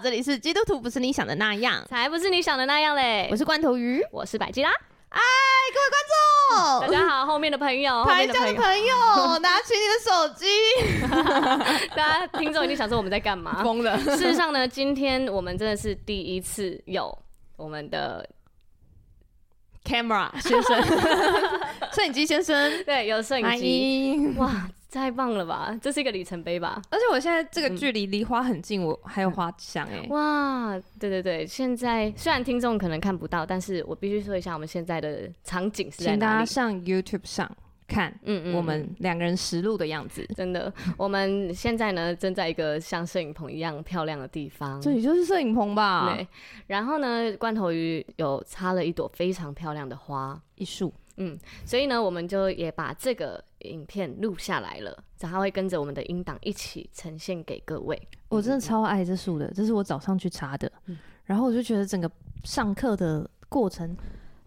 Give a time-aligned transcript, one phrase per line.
[0.00, 3.28] 这里是基督徒，不是你想的那样，才不是你想的那样嘞！
[3.30, 4.70] 我是罐头鱼，我是百吉拉。
[5.10, 5.20] 哎，
[5.74, 10.46] 各位观众，大家好，后面的朋友， 台下的朋友， 拿起你的手机。
[11.94, 13.62] 大家听众一定想说我们在干嘛？
[13.62, 13.98] 疯了。
[13.98, 17.16] 事实上呢，今天我们真的是第一次有
[17.56, 18.26] 我们的
[19.84, 20.82] camera 先生，
[21.92, 24.68] 摄影机先生，对，有摄影机，哇。
[24.90, 25.78] 太棒了吧！
[25.80, 26.80] 这是一个里程碑吧。
[26.90, 30.06] 而且我现在这个距离离花很近，我还有花香哎。
[30.10, 31.46] 哇，对对对！
[31.46, 36.18] 现在虽然听众可能看不到，但是我必须说一下，我们现在的场景是在哪里？
[36.18, 37.50] 请大家上 YouTube 上
[37.86, 40.26] 看，嗯嗯，我们两个人实录的样子。
[40.36, 44.80] 真的，我们现在呢，正在一个像摄影棚一样漂亮的地方。
[44.80, 46.14] 这里就是摄影棚吧？
[46.14, 46.26] 对。
[46.66, 50.92] 然后呢，罐头鱼有插了一朵非常漂亮的花，一束。
[51.16, 58.00] 嗯，所以呢，我们就也把这个影片录下来了，然后会跟着我们的音档一起呈现给各位。
[58.28, 62.10] 我真的超爱这树的，这是我早上去查的，嗯、然后我就觉得整个
[62.44, 63.96] 上课的过程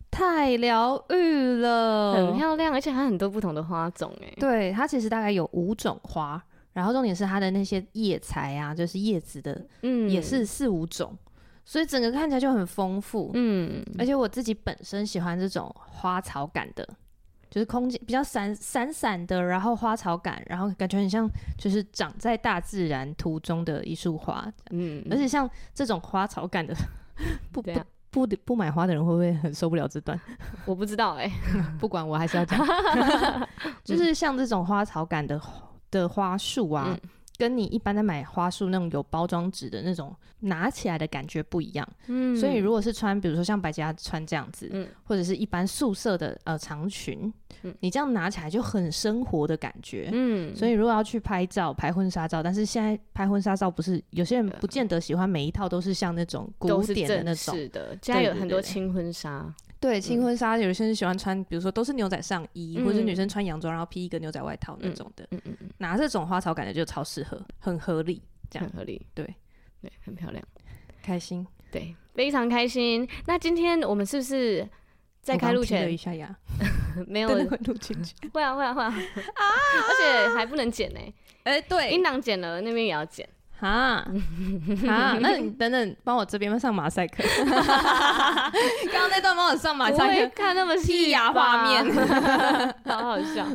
[0.09, 4.33] 太疗愈了，很漂亮，而且还有很多不同的花种哎。
[4.39, 6.41] 对，它其实大概有五种花，
[6.73, 11.17] 然后重点是它的那些叶材啊，就是叶子的，嗯，也是四五种。
[11.65, 16.85] 所以整个看起来就很丰富，嗯，而且我自己本身喜欢这种花草感的，
[17.53, 26.75] 就是空间比较散散散的，然后花草感，然后感觉很像就是长在大自然途中的一束花，嗯，而且像这种花草感的，
[27.53, 27.71] 不不
[28.09, 30.19] 不不，买花的人会不会很受不了这段？
[30.65, 31.33] 我不知道哎、欸，
[31.79, 32.59] 不管我还是要讲，
[33.83, 35.39] 就是像这种花草感的
[35.91, 36.97] 的花束啊。
[37.03, 47.33] 嗯跟你一般在买花束那种有包装纸的那种拿起来的感觉不一样，嗯，所以如果是穿，比如说像白家穿这样子，嗯，或者是一般素色的呃长裙，
[47.63, 59.53] 嗯，你这样拿起来就很生活的感觉，嗯，所以如果要去拍照、拍婚纱照，但是现在拍婚纱照不是有些人不见得喜欢每一套都是像那种古典的那种，是的，现在有很多轻婚纱。
[59.83, 65.27] 对，轻婚纱有些人喜欢穿，比如说都是牛仔上衣，嗯、或者是女生穿洋装，然后披一个牛仔外套那种的。
[65.31, 69.05] 嗯嗯嗯，拿这种花草感觉就超适合，很合理，这样很合理。
[69.13, 69.25] 对，
[69.81, 70.41] 对，很漂亮，
[71.03, 71.45] 开心。
[71.69, 73.05] 对，非常开心。
[73.25, 74.65] 那今天我们是不是
[75.21, 75.83] 在开录前？
[75.83, 76.33] 了一下呀，
[77.05, 78.15] 没有录进去。
[78.31, 78.87] 会啊会啊会啊！
[78.87, 78.93] 啊！
[78.95, 80.99] 而且还不能剪呢。
[81.43, 83.27] 哎，对，音档剪了，那边也要剪。
[83.59, 84.05] 啊
[84.87, 85.17] 啊！
[85.21, 87.23] 那你等等，帮我这边上马赛克。
[87.45, 91.95] 刚刚那段帮我上马赛克，看那么细呀画面，
[92.85, 93.45] 好好笑。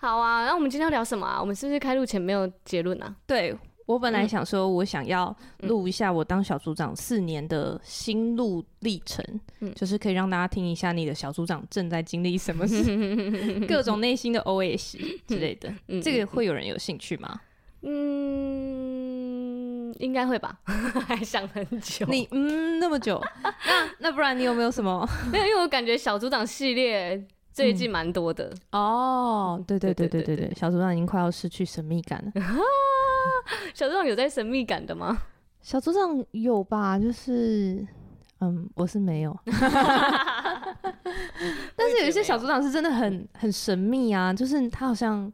[0.00, 1.40] 好啊，那我们今天要聊什么啊？
[1.40, 3.14] 我们是不是开录前没有结论啊？
[3.26, 3.56] 对，
[3.86, 9.24] 我本来想说，我想要录一下我当小组长四年的心路历程，
[9.60, 15.72] 嗯，就是可以让大家听一下你的小组长正在经历什么事，各种内心的 OS 之类的。
[16.02, 17.40] 这个会有人有兴趣吗？
[17.86, 19.13] 嗯，
[19.98, 20.56] 应该会吧，
[21.06, 22.06] 还想很久。
[22.06, 23.54] 你嗯那么久， 那
[23.98, 25.06] 那不然你有没有什么？
[25.32, 27.22] 没有，因为我感觉小组长系列
[27.52, 28.52] 最近蛮多的。
[28.70, 32.42] 嗯、哦，对对对对对对，小组长已经快要失去神秘感了。
[33.74, 35.16] 小组长有在神秘感的吗？
[35.62, 37.86] 小组长有吧，就是
[38.40, 39.36] 嗯，我是没有。
[41.76, 45.32] 但是有一些小组长是真的很很神秘啊，就是他好像。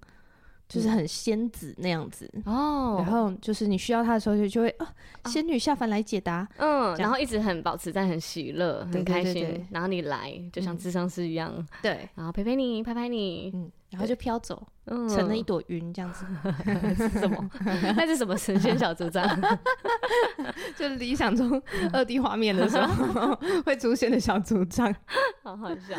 [0.71, 2.31] 就是很仙子那样子。
[2.47, 4.87] 哦，然后就是你需要他的时候就就会啊，
[5.25, 16.25] 仙女下凡来解答，嗯，然后一直很保持在很喜乐、很开心，然后你来就像智商师一样，对，然后陪陪你、拍拍你，嗯，然后就飘走，成了一朵云这样子，
[16.97, 17.51] 是什么？
[17.97, 19.27] 那是什么神仙小组长？
[20.77, 21.61] 就是理想中
[21.93, 24.95] 二 D 画面的时候会出现的小组长，
[25.43, 25.97] 好好笑，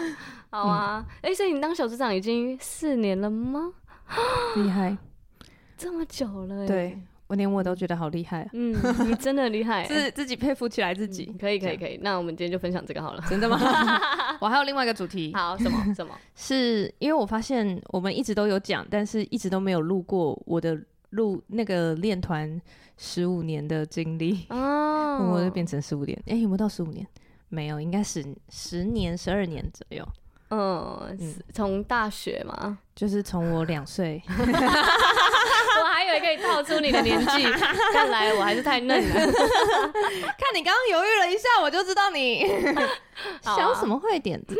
[0.50, 3.72] 好啊，哎，所以你当小组长已经四年了吗？
[4.56, 4.98] 厉害，
[5.78, 6.98] 这么久了，对，
[7.28, 8.48] 我连我都觉得好厉害。
[8.54, 8.75] 嗯，
[9.08, 11.25] 你真的厉害， 自自己佩服起来自己。
[11.40, 11.98] 可以，可以，可以。
[12.02, 13.24] 那我们今天就分享这个好了。
[13.30, 13.58] 真的吗？
[14.42, 15.34] 我还有另外一个主题。
[15.34, 15.94] 好，什么？
[15.96, 16.13] 什么？
[16.36, 20.78] 是因为我发现我们一直都有讲，但是一直都没有录过我的
[21.12, 22.62] 录那个练团
[22.98, 26.22] 十五年的经历哦，我就变成十五年。
[26.28, 27.08] 哎，有没有到十五年？
[27.50, 30.08] 没有，应该是十年、十二年左右。
[30.51, 31.18] 嗯，
[31.53, 37.44] 从大学嘛， 就是从我两岁， 我还以为可以套出你的年纪，
[37.94, 39.13] 看来我还是太嫩了。
[39.15, 42.45] 看你刚刚犹豫了一下，我就知道你
[43.42, 44.56] 想什么坏点子。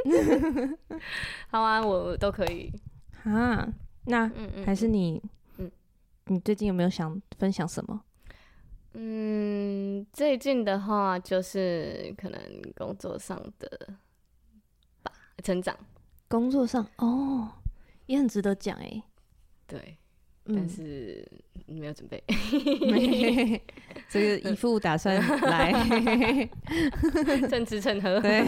[1.50, 2.72] 好啊，我都可以
[3.26, 3.68] 啊。
[4.06, 4.32] 那
[4.66, 5.22] 还是你，
[6.26, 8.02] 你最近有没有想分享什么？
[8.94, 12.40] 嗯，最近的话就是可能
[12.76, 13.94] 工作上的吧，
[15.42, 15.76] 成长。
[16.28, 17.50] 工作上哦，
[18.06, 19.04] 也很值得讲哎。
[19.68, 19.98] 对。
[20.44, 21.24] 但是
[21.68, 22.22] 没有准备，
[24.10, 25.72] 这个姨父打算 来
[27.48, 28.44] 趁吃趁喝，对，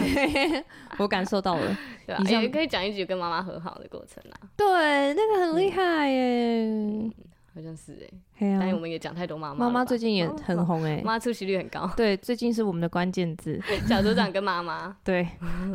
[0.98, 2.24] 我感受到了， 对吧？
[2.42, 4.50] 也可以讲一句跟妈妈和好的过程啊。
[4.56, 7.08] 对，那个很厉害耶，
[7.54, 8.06] 好像是
[8.40, 9.66] 哎，但我们也讲太多妈妈。
[9.66, 11.88] 妈妈最近也很红哎，妈出席率很高。
[11.96, 14.96] 对，最近是我们的关键字，小组长跟妈妈。
[15.04, 15.28] 对，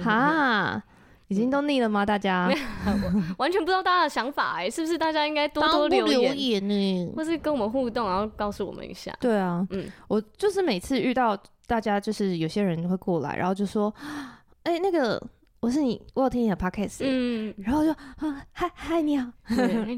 [0.03, 0.83] 哈。
[1.29, 2.05] 已经都腻了吗？
[2.05, 2.51] 大家
[3.39, 4.97] 完全不知道大家的想法哎，是不是？
[4.97, 9.15] 大家应该多多留言呢，或是跟我们互动，然后告诉我们一下。
[9.21, 13.93] 对啊，嗯，我就是每次遇到大家，就是有些人会过来，然后就说，
[14.63, 15.21] 哎、欸，那个。
[15.61, 19.29] 我是你，我有听你的 podcast，嗯，然后就啊，嗨嗨，你好，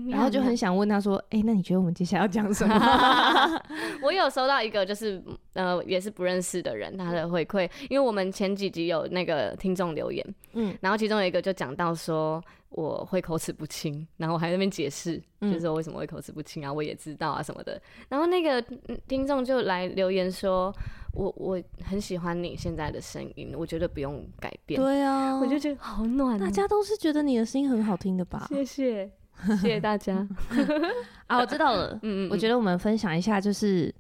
[0.09, 3.61] 然后就很想问他说，哎、欸，那你觉得我们接下来要讲什么？
[4.01, 5.23] 我有收到一个，就是
[5.53, 12.43] 呃，也是不认识的人他的回馈，因为我们前几集有那个听众留言，嗯，然后其中有一个就讲到说。
[12.71, 17.77] 我会口齿不清，然后我还在那边解释，嗯、就是说为什么会口齿不清啊，我也知道啊什么的。
[18.07, 18.61] 然后那个
[19.09, 20.73] 听众就来留言说，
[21.13, 24.79] 我我很喜欢你现在的声音，我觉得不用改变。
[24.79, 26.39] 对啊，我就觉得好暖。
[26.39, 28.47] 大家都是觉得你的声音很好听的吧？
[28.49, 29.11] 谢谢，
[29.61, 30.27] 谢谢大家。
[31.27, 31.93] 啊，我知道了。
[32.03, 33.93] 嗯，嗯嗯，我觉得我们分享一下，就是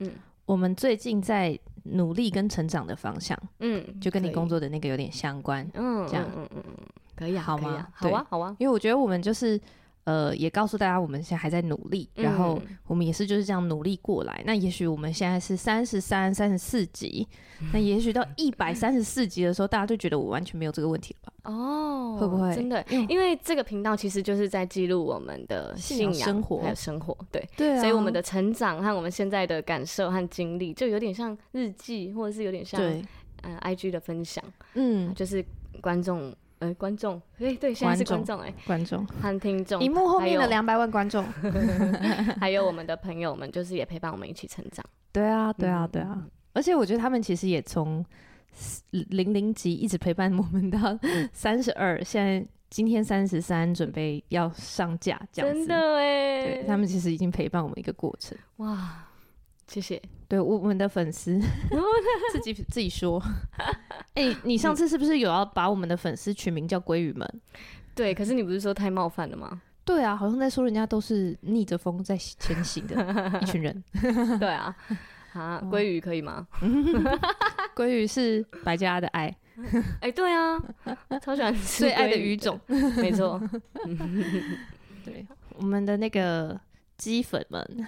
[0.45, 3.37] 我们最近在努力跟成长的方向。
[3.59, 5.69] 嗯，就跟你工作的那个有点相关。
[5.73, 6.25] 嗯，这样。
[6.35, 6.73] 嗯嗯嗯。
[7.15, 7.87] 可以啊，好吗？
[7.93, 8.55] 好啊，好啊。
[8.57, 9.59] 因为我觉得我们就是，
[10.03, 14.41] 呃，也告诉大家我们现在还在努力，然后我们也是就是这样努力过来。
[14.45, 17.27] 那也许我们现在是三十三、三十四集，
[17.71, 21.51] 那也许到一百三十四集的时候，大家就觉得我完全没有这个问题了吧？
[21.51, 22.53] 哦，会不会？
[22.55, 22.83] 真的？
[23.07, 27.79] 因为这个频道其实就是在记录我们的信仰、生活还有生活，对对。
[27.79, 32.81] 所以我们的成长和我们现在的感受和经历，就有点像日记，或者是有点像
[33.43, 34.43] 嗯 IG 的分享，
[34.73, 35.45] 嗯，就是
[35.79, 36.33] 观众。
[36.61, 41.25] 呃，观众，哎，对，现在是观众，哎，观众和听众，荧幕后面的两百万观众，
[42.39, 44.85] 还有我们的朋友们，就是也陪伴我们一起成长。
[45.11, 46.23] 对啊，对啊，对啊，
[46.53, 48.05] 而且我觉得他们其实也从
[48.89, 50.77] 零零级一直陪伴我们到
[51.33, 55.65] 三十二，现在今天三十三，准备要上架，这样子。
[55.65, 58.37] 真的哎，对，他们其实已经陪伴我们一个过程。
[58.57, 59.07] 哇。
[59.71, 61.39] 谢谢，对我们的粉丝
[62.33, 63.23] 自己自己说，
[64.15, 67.41] 哎、欸，你上次是不是有要把我们的粉丝取名叫鲑鱼们？
[67.95, 69.61] 对，可是你不是说太冒犯了吗？
[69.85, 73.81] 对啊，好像在说人家都是逆着风在前行的一群人。
[74.37, 74.75] 对啊，
[75.31, 76.45] 啊，鲑鱼可以吗？
[77.73, 79.33] 鲑鱼是白家的爱。
[80.01, 80.61] 哎、欸，对啊，
[81.21, 82.59] 超喜欢吃最爱的鱼种，
[82.97, 83.41] 没错。
[85.05, 85.25] 对，
[85.55, 86.59] 我们的那个
[86.97, 87.87] 鸡粉们。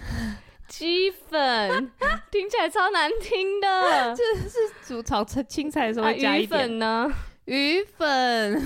[0.67, 1.91] 鸡粉
[2.31, 6.79] 听起来超难听的，这 是煮炒青菜的时候会加一点。
[6.79, 7.11] 呢？
[7.45, 8.59] 鱼粉， 我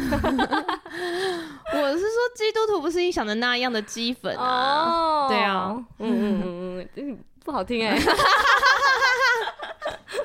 [1.94, 5.26] 是说基督徒不是你想的那样的鸡粉啊。
[5.26, 7.98] 哦，对啊，嗯嗯嗯嗯，不好听哎，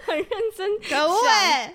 [0.06, 1.74] 很认真，可恶哎。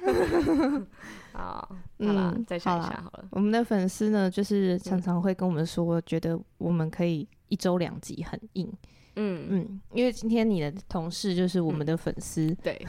[1.34, 1.68] 好，
[2.00, 3.26] 好了，再想一下好了。
[3.32, 8.72] 我们的粉丝呢，就是常常会跟我们说，觉得我们可以一周两集很硬。
[9.18, 9.48] 嗯。
[9.50, 12.88] 嗯，因为今天你的同事就是我们的粉丝，嗯，对，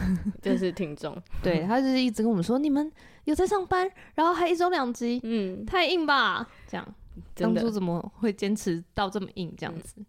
[0.52, 2.90] 就是听众， 对，他就是一直跟我们说，你们
[3.24, 6.48] 有在上班，然后还一周两集，嗯，太硬吧？
[6.68, 6.94] 这样，
[7.34, 9.94] 当初怎么会坚持到这么硬这样子？
[9.96, 10.06] 嗯，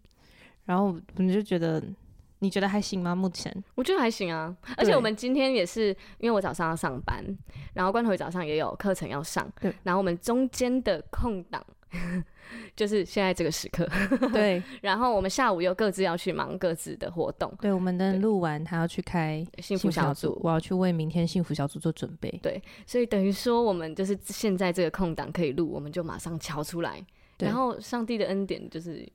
[0.66, 1.82] 然后我们就觉得，
[2.38, 3.14] 你觉得还行吗？
[3.14, 3.52] 目前？
[3.74, 7.24] 我觉得还行啊，而且我们今天也是，因为我早上要上班，
[7.74, 11.64] 然后关头早上也有课程要上，对，然后我们中间的空档。
[12.74, 13.88] 就是现在这个时刻，
[14.32, 14.62] 对。
[14.80, 17.52] 然后我们下午又各自要去忙各自的活动。
[17.60, 22.30] 对，我们的录完，他要去开幸福小组，我要去为明天幸福小组做准备。
[22.42, 27.04] 对，所以等于说我们就是现在这个空档可以录，我们就马上敲出来。
[27.38, 29.08] 然后上帝的恩典就是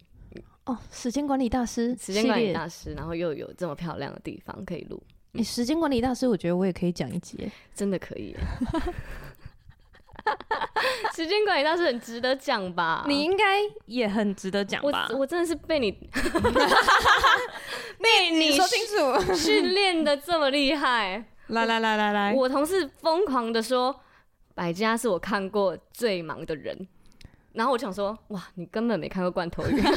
[0.65, 5.01] 哦，时间管理大师，时间管理大师，然后又有这么漂亮的地方可以录。
[5.33, 8.35] 哎，时间管理大师，我觉得我也可以讲一集，真的可以。
[11.15, 13.05] 时间管理倒是很值得讲吧？
[13.07, 15.07] 你应该也很值得讲吧？
[15.11, 16.09] 我我真的是 被你被
[18.31, 21.23] 你说清楚训练的这么厉害。
[21.47, 23.95] 来来来来来，我同事疯狂的说，
[24.55, 26.87] 百家是我看过最忙的人。
[27.53, 29.81] 然后我想说，哇，你根本没看过罐头鱼。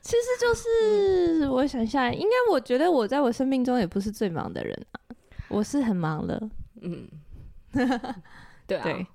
[0.00, 5.00] 其实就是我想一下，应该我觉得我在我生命中也不是最忙的人啊。
[5.48, 7.08] 我是很忙了，嗯，
[8.66, 9.06] 对啊，对，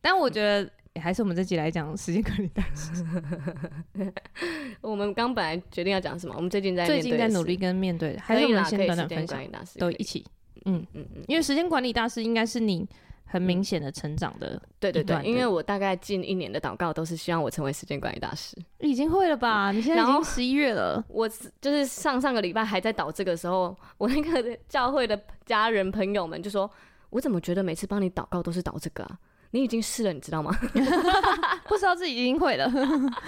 [0.00, 3.04] 但我觉得，欸，还是我们这集来讲时间管理大师。
[4.80, 6.34] 我们刚本来决定要讲什么？
[6.36, 9.40] 我们最近在最近在努力跟面对，还是我们先短短分享，
[9.78, 10.24] 都一起。
[10.64, 12.86] 嗯嗯嗯，因为时间管理大师应该是你
[13.28, 14.60] 很明显的成长的。
[14.80, 18.56] 对对对，因为我大概近一年的祷告都是希望我成为时间管理大师。
[18.80, 19.70] 已经会了吧？
[19.70, 21.04] 你现在已经十一月了。
[21.08, 21.28] 我
[21.60, 26.70] 就是上上个礼拜还在祷这个时候，我那个教会的家人朋友们就说
[27.10, 29.18] ：“我怎么觉得每次帮你祷告都是祷这个啊？”
[29.50, 30.54] 你已经试了，你知道吗？
[31.64, 32.70] 不知道自己已经会了，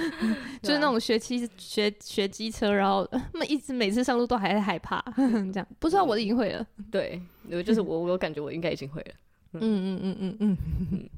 [0.63, 6.67] 就是那种学骑学学机车，然后那一直每次上路都还在害怕，这样不知道我已经会了。
[6.91, 7.19] 对，
[7.65, 9.15] 就是我，我感觉我应该已经会了。
[9.55, 10.59] 嗯嗯嗯嗯嗯
[10.93, 11.11] 嗯。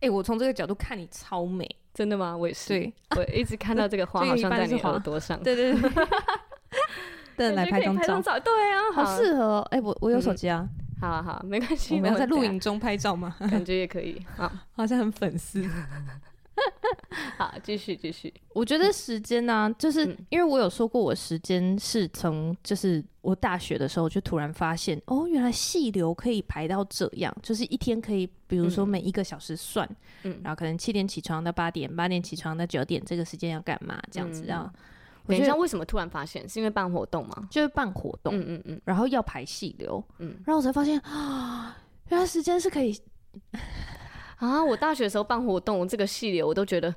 [0.00, 2.36] 哎，我从这个角度看你超美，真的吗？
[2.36, 2.68] 我也是。
[2.68, 5.42] 对，我一直看到这个花 好像在你耳朵上。
[5.42, 5.90] 对对对。
[7.36, 8.38] 对， 来拍张照。
[8.40, 9.60] 对啊，好适合。
[9.70, 10.68] 哎，我我有手机啊。
[11.00, 11.94] 好啊好，没关系。
[11.94, 13.34] 我们要在录影中拍照吗？
[13.50, 14.20] 感觉也可以。
[14.36, 15.66] 好， 好像很粉丝。
[17.38, 18.32] 好，继续继续。
[18.52, 29.88] 我觉得时间呢、啊，就是因为我有说过，我时间是从就是我大学的时候就突然发现，哦，原来细流可以排到这样，就是一天可以，比如说每一个小时算，
[30.22, 34.00] 嗯，然后可能七点起床到八点，八点起床到九点，这个时间要干嘛？
[34.10, 34.70] 这样子，然后。
[35.26, 36.48] 等一下，为什么突然发现？
[36.48, 37.46] 是因为办活动吗？
[37.50, 41.76] 就是办活动，嗯嗯嗯，然后要排细流，嗯，然后我才发现啊，
[42.08, 42.98] 原来时间是可以
[44.40, 44.62] 啊！
[44.62, 46.92] 我大学的时候办活动，这个细流我都觉得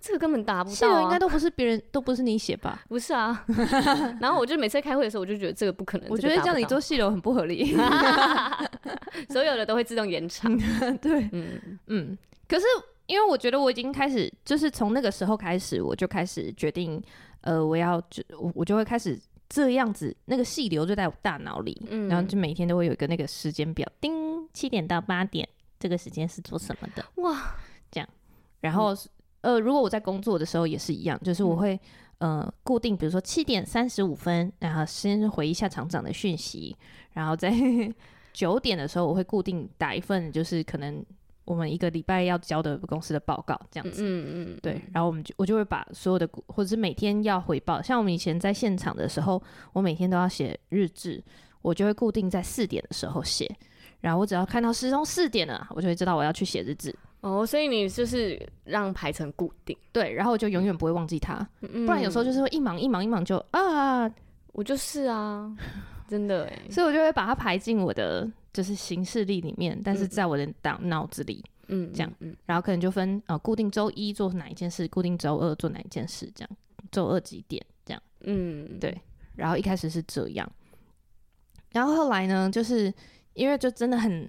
[0.00, 2.82] 这个根本达不到，细流应该都不是别人，都不是你写吧？
[2.88, 3.44] 不是啊，
[4.20, 6.08] 然后我就每次开会的时候，我就觉得这个不可能。
[6.08, 7.74] 我觉得叫你做细流很不合理，
[9.28, 10.56] 所有的都会自动延长。
[10.98, 12.18] 对，嗯嗯。
[12.46, 12.64] 可是
[13.06, 17.02] 因为我觉得我已经开始，就是从那个时候开始，我就开始决定。
[17.42, 19.18] 呃，我要就我我就会开始
[19.48, 25.48] 这样子，那个细流就在我大脑里，嗯，然后就每天都会有一个那个时间表，叮，七点到八点，
[25.82, 27.04] 这个时间是做什么的？
[27.16, 27.56] 哇，
[27.90, 28.08] 这样，
[28.60, 28.94] 然后、
[29.40, 31.74] 嗯、呃，如果我在工作的时候也是一样，就是我会、
[32.18, 36.76] 嗯、呃固定，比如说七点三十五分，然后先回一下厂长的讯息，
[37.14, 37.52] 然后在
[38.32, 41.04] 九点的时候，我会固定打一份，就是可能。
[41.44, 51.20] 我们一个礼拜要交的公司的报告，这样子，嗯嗯，对，然后我们就我就会把所有的，或者是每天要回报，像我们以前在现场的时候，我每天都要写日志，
[51.60, 53.52] 我就会固定在四点的时候写，
[54.02, 56.94] 然后我只要看到时钟四点了，我就会知道我要去写日志。
[57.22, 64.12] 哦，所以你就是让排程固定，对，然后我就永远不会忘记它，嗯、不然有时候就是会一忙一忙一忙就啊，
[64.52, 65.50] 我就是啊，
[66.06, 68.30] 真的哎， 所以我就会把它排进我的。
[68.52, 76.50] 就是行事历里面，但是在我的脑脑子里，嗯，这样，嗯，然后可能就分呃，固定周一做哪一件事，固定周二做哪一件事，这样，
[76.90, 78.94] 周二几点这样，嗯，对，
[79.36, 80.46] 然后一开始是这样，
[81.70, 82.92] 然后后来呢，就是
[83.34, 84.28] 因为就真的很，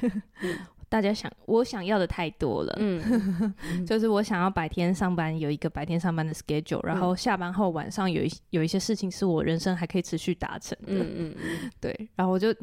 [0.88, 3.54] 大家想我想要的太多了，嗯，
[3.86, 11.36] 就是我想要白天上班有一个白天上班的 schedule，然后下班后晚上有一有一些事情是我人生还可以持续达成的，嗯嗯，
[11.80, 12.54] 对，然后我就。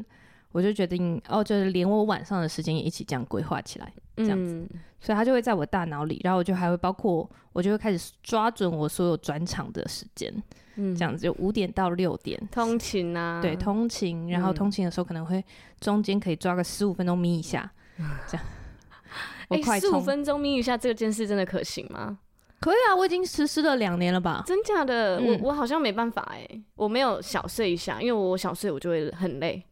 [0.52, 10.34] 我就决定哦，就是连我晚上的时间也一起这样规划起来，这样子，嗯、所以它就会在我大脑里，然后我就还会包括，我就会开始抓准我所有转场的时间，
[10.76, 15.44] 嗯，这样子就五点到六点，通勤啊，对，通勤，然后通勤的时候可能会
[15.80, 18.46] 中间可以抓个十五分钟眯一下，嗯、这样。
[19.48, 22.18] 哎，十五分钟眯一下这件事真的可行吗？
[22.60, 24.44] 可以啊，我已经实施了两年了吧？
[24.46, 25.18] 真假的？
[25.18, 29.64] 嗯、我我好像没办法哎、欸，我没有小睡一下，因为我小睡我就会很累。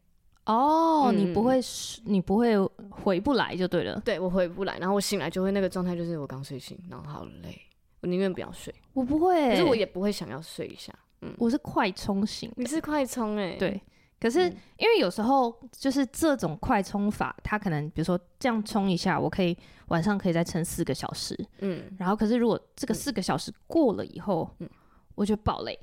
[0.46, 1.60] 哦，oh, 嗯、你不会，
[2.04, 2.56] 你不会
[2.88, 4.00] 回不来就对了。
[4.02, 7.60] 对，我回不来，然后我醒来就会那个状态，就是我刚睡醒，然后好累，
[8.00, 8.74] 我宁愿不要睡。
[8.92, 10.92] 我不会，可是我也不会想要睡一下。
[11.22, 13.56] 嗯，我是快充型，你是快充哎、欸。
[13.56, 13.82] 对，
[14.20, 19.56] 可是、嗯、因为有时候就是这种快充法，它可能比如说这样充一下，我可以
[19.88, 21.38] 晚上可以再撑四个小时。
[21.60, 24.68] 嗯，然后可是如果这个四个小时过了以后，嗯，
[25.14, 25.78] 我就爆累。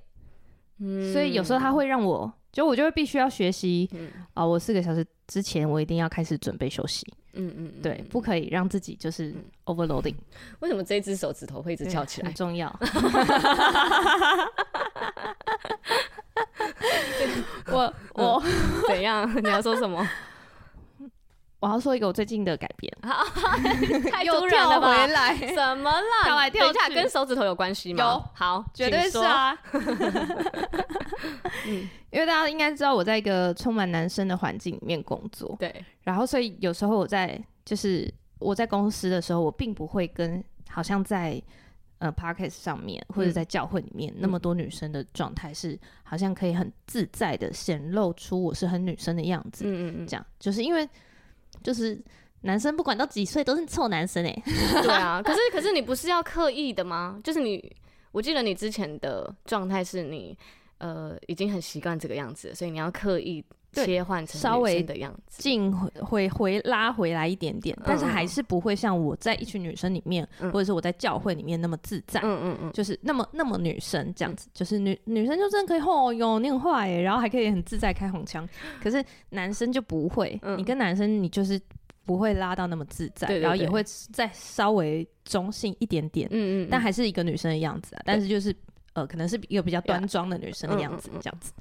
[0.79, 2.31] 嗯，所以有时候它会让我。
[2.55, 9.35] 就我就会必须要学习，啊、嗯呃，我四个小时之前我一定要开始准备休息，嗯嗯，嗯对，不可以让自己就是
[9.65, 10.15] overloading。
[10.62, 12.27] 为什么这只手指头会一直翘起来？
[12.27, 12.74] 很重要。
[17.67, 18.51] 我我、嗯、
[18.88, 19.29] 怎样？
[19.43, 20.07] 你要说什么？
[21.65, 22.93] 我要说一个我最近的改变，
[24.12, 25.07] 太突然了吧？
[25.55, 26.24] 怎么了？
[26.24, 28.03] 跳来跳去，跟手指头有关系吗？
[28.03, 29.57] 有，好，绝对是啊。
[31.65, 35.84] 嗯，因为大家应该知道我在一个充满男生的环境里面工作，对。
[36.03, 41.41] 然后，所以有时候我在就是我在公司的时候，我并不会跟好像在
[41.98, 49.65] 呃 Podcast 上面或者在教会里面那么多女生的状态是好像可以很自在的显露出我是很女生的样子。
[49.65, 50.88] 嗯嗯嗯，这样就是因为。
[51.63, 52.00] 就是
[52.41, 54.41] 男生不管到几岁都是臭男生哎。
[54.81, 57.19] 对啊，可是可是你不是要刻意的吗？
[57.24, 57.75] 就是你，
[58.12, 60.38] 我记得你之前的状态是你
[60.77, 63.43] 呃已经很习惯这个样子，所以你要刻意。
[63.84, 72.22] 切换成稍微的样子，进回回回拉回来一点点，但是还是不会像我在一群女生里面，或者是我在教会里面那么自在。
[72.24, 78.48] 嗯嗯嗯，就是那么那么女生这样子，就是女女生就真的可以吼哟，你很坏哎，然后还可以很自在开红腔。
[78.82, 81.60] 可是男生就不会，你跟男生你就是
[82.05, 86.27] 不会拉到那么自在，然后也会再稍微中性一点点。
[86.32, 88.55] 嗯嗯，但还是一个女生的样子啊，但是就是
[88.94, 91.51] 呃，可能是一个比较端庄的女生的样子这样子。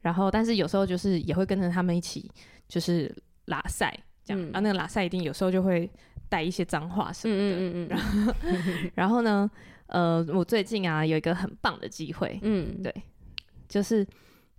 [0.00, 2.30] 然后，但是有时候就是也会跟着他们一起，
[2.68, 3.14] 就是
[3.46, 3.92] 拉赛
[4.24, 4.42] 这样。
[4.46, 5.90] 然后那个拉赛一定有时候就会
[6.28, 7.40] 带一些脏话什么的。
[7.40, 7.88] 嗯嗯嗯。
[7.88, 8.34] 然后，
[8.94, 9.50] 然后呢，
[9.86, 12.94] 呃，我最近啊有一个很棒的机会，嗯，对，
[13.68, 14.06] 就是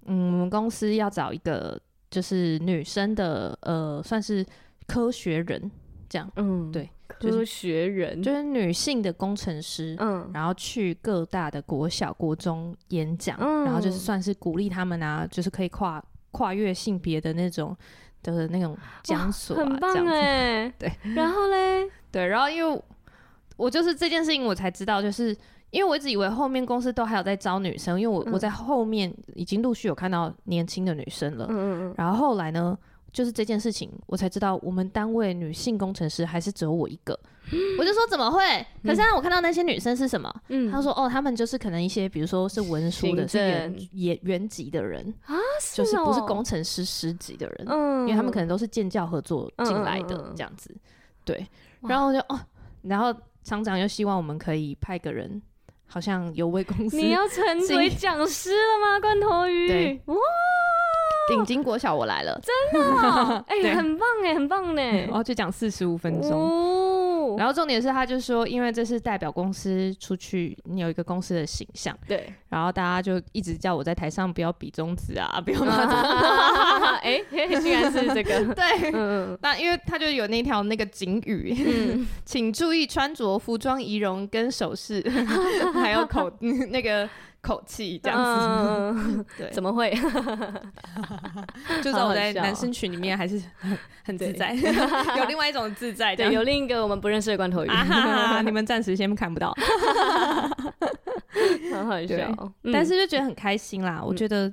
[0.05, 1.79] 嗯，我们公司要找一个
[2.09, 4.45] 就是女生的，呃，算是
[4.87, 5.71] 科学人
[6.09, 6.29] 这样。
[6.35, 6.89] 嗯，对。
[7.07, 16.01] 科学人就是女性的工程师，嗯，然后去各大的国小、国中演讲，嗯，然后就是算是鼓励他们啊，就是可以跨
[16.31, 17.75] 跨越性别的那种
[18.23, 22.81] 的那种讲所啊，很棒哎，对，然后嘞， 对，然后因为
[23.57, 25.35] 我就是这件事情，我才知道，就是
[25.71, 32.77] 因为我一直以为后面公司都还有在招女生，因为我、嗯、我在后面已经陆续有看到年轻的女生了，嗯嗯嗯，然后后来呢？
[33.11, 37.19] 就是这件事情，我才知道我们单位女性工程师还是只有我一个。
[37.79, 38.43] 我就说怎么会？
[38.83, 40.31] 可是我看到那些女生是什么？
[40.49, 45.35] 嗯，他说哦，他们就是可能一些，比如说是文书的，是原原原级的人啊，
[45.73, 50.75] 就是不是工程师师级的人，嗯，因为他们可能都是建教合作进来的这样子。
[51.25, 51.43] 对，
[51.81, 52.39] 然后就哦，
[52.83, 53.11] 然后
[53.43, 55.41] 厂长又希望我们可以派个人，
[55.87, 56.97] 好像有为公司。
[56.97, 57.43] 你要成
[57.77, 58.99] 为讲师了吗？
[58.99, 60.15] 罐头鱼，对，哇。
[61.29, 64.81] 顶金国小，我来了，真的， 哎，很棒哎，很棒呢。
[64.81, 72.33] 然 后就讲四十五分钟，然后重点是，他就说，因为这是代表公司出去，你有一个公司的形象，对。
[72.49, 75.95] 然后大家就一直叫我在台上不要比中指啊， 不要那种。
[77.03, 77.21] 哎，
[77.61, 85.03] 竟然是这个，对，嗯，那因为他就有那条那个警语，请注意穿着、服装、仪容跟首饰，
[85.73, 87.07] 还有口那个。
[87.41, 88.29] 口气这样子，
[88.99, 89.91] 嗯、 对，怎么会？
[91.81, 99.55] 就算我在男生群里面还是很 很自在，有另外一种自在，对，有另一个我们不认识的罐头鱼，啊、你们暂时先看不到，
[101.71, 103.99] 很好笑，但是就觉得很开心啦。
[104.01, 104.51] 嗯、我觉得，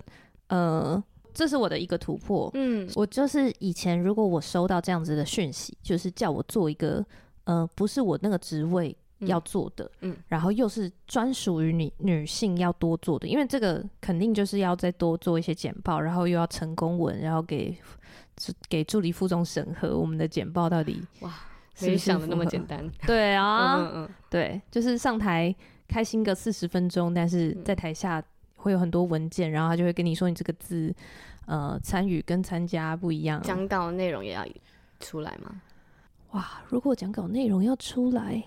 [0.49, 1.03] 呃，
[1.35, 2.51] 这是我的一个突破。
[2.55, 7.05] 嗯，我就是以前如果我收到这样子的讯息，就是叫我做一个，
[7.45, 8.97] 呃，不是我那个职位。
[9.21, 17.75] 要做的，嗯，然后又是专属于你女性要多做的，因为这个肯定就是要再多做一些简报，然后又要成功文，然后给
[18.69, 21.33] 给助理副总审核我们的简报到底哇，
[21.81, 25.55] 没想的那么简单， 对啊，嗯嗯，对，就是上台
[25.89, 28.23] 开心个四十分钟，但是在台下
[28.57, 30.95] 会有很多文件，然后他就会跟你说你这个字
[31.47, 34.47] 呃参与跟参加不一样，讲稿内容也要
[35.01, 35.63] 出来吗？
[36.33, 38.43] 哇，如果讲稿内容要出来。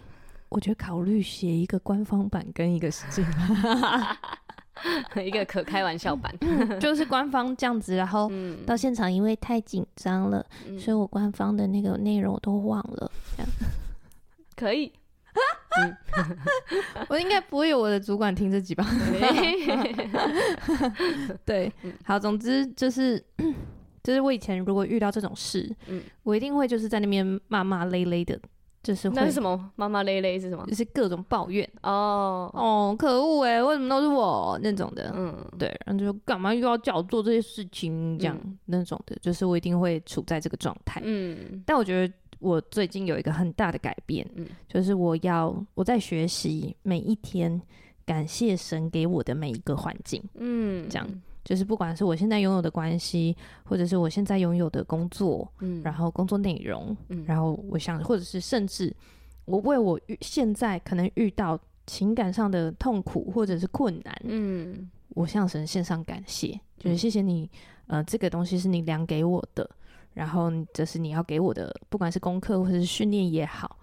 [0.49, 4.17] 我觉得考虑写一个官方版跟一个实际版，
[5.25, 6.33] 一个可开玩笑版，
[6.79, 7.95] 就是官方这样子。
[7.95, 8.31] 然后
[8.65, 13.11] 到现场，因为太紧张了，嗯、所以我官方的那个内容我都忘了。
[13.37, 13.51] 这样
[14.55, 14.91] 可以，
[17.07, 18.85] 我 应该不会有我的主管听这集吧？
[21.45, 21.71] 对，
[22.03, 23.23] 好，总之就是，
[24.03, 28.39] 就是我以前如果遇到这种事，嗯、我一定会就是在那边骂骂咧咧的。
[28.81, 29.71] 就是那是什么？
[29.75, 30.65] 骂骂咧咧是什么？
[30.65, 35.11] 就是各种抱怨哦哦，可恶哎，为什么都是我那种的？
[35.13, 41.01] 嗯，对，然后就说干嘛又要叫我做这些事情，这样、嗯、那种的，就是我一定会处在这个状态。
[41.03, 47.61] 嗯，但我觉得我最近有一个很大的改变，嗯，就是我要我在学习每一天
[48.05, 51.07] 感谢神给我的每一个环境，嗯，这样。
[51.49, 58.95] 就是不管是我现在拥有的关系，或者是我现在拥有的工作，嗯，然后工作内容，嗯，然后我想，或者是甚至
[59.45, 67.49] 我为我遇现在可能遇到情感上的痛苦或者是困难，嗯，我向神献上感谢，就是谢谢你，
[67.87, 69.67] 呃，这个东西是你量给我的，
[70.13, 73.75] 然后这是你要给我的，不管是功课或者是训练也好。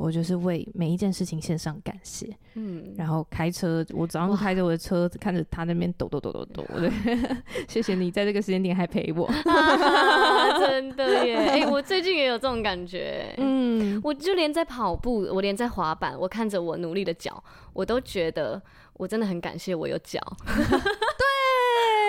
[0.00, 6.90] 我就是为每一件事情献上感谢，嗯，然后开车，我早上开着我的车子，看着他那边抖抖抖抖抖，对，
[7.68, 9.28] 谢谢你在这个时间点还陪我
[10.58, 18.60] 真的耶，哎、欸，我最近也有这种感觉，嗯，我就连在跑步，我连在滑板，我看着我努力的脚，我都觉得
[18.94, 21.09] 我真的很感谢我有脚，对。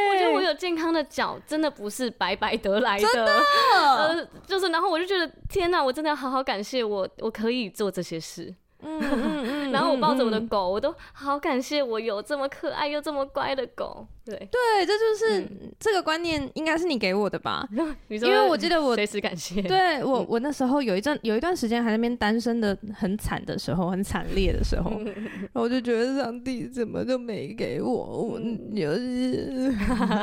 [0.09, 3.07] 我觉得我有健康的脚，真的不是白白得来的。
[3.07, 3.39] 真的，
[3.73, 8.53] 呃，就是，然后我就觉得，天哪，我真的要好好感谢我，我可以做这些事。
[8.83, 14.07] 嗯嗯嗯， 然后我抱着我的狗，我都好感谢我有这么可爱又这么乖的狗。
[14.37, 15.47] 对对，这就是
[15.79, 17.67] 这个观念，应该是你给我的吧？
[18.09, 19.61] 因为我记得我随时感谢。
[19.61, 29.73] 对我，我那时候有一阵有一段时间还在那边单身的很惨的时候，很惨烈的时候，然后我就觉得上帝怎么都没给我，我就是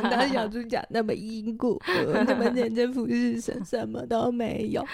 [0.09, 1.79] 当小猪讲那么因果，
[2.25, 4.85] 那么认真服侍神，什么都没有。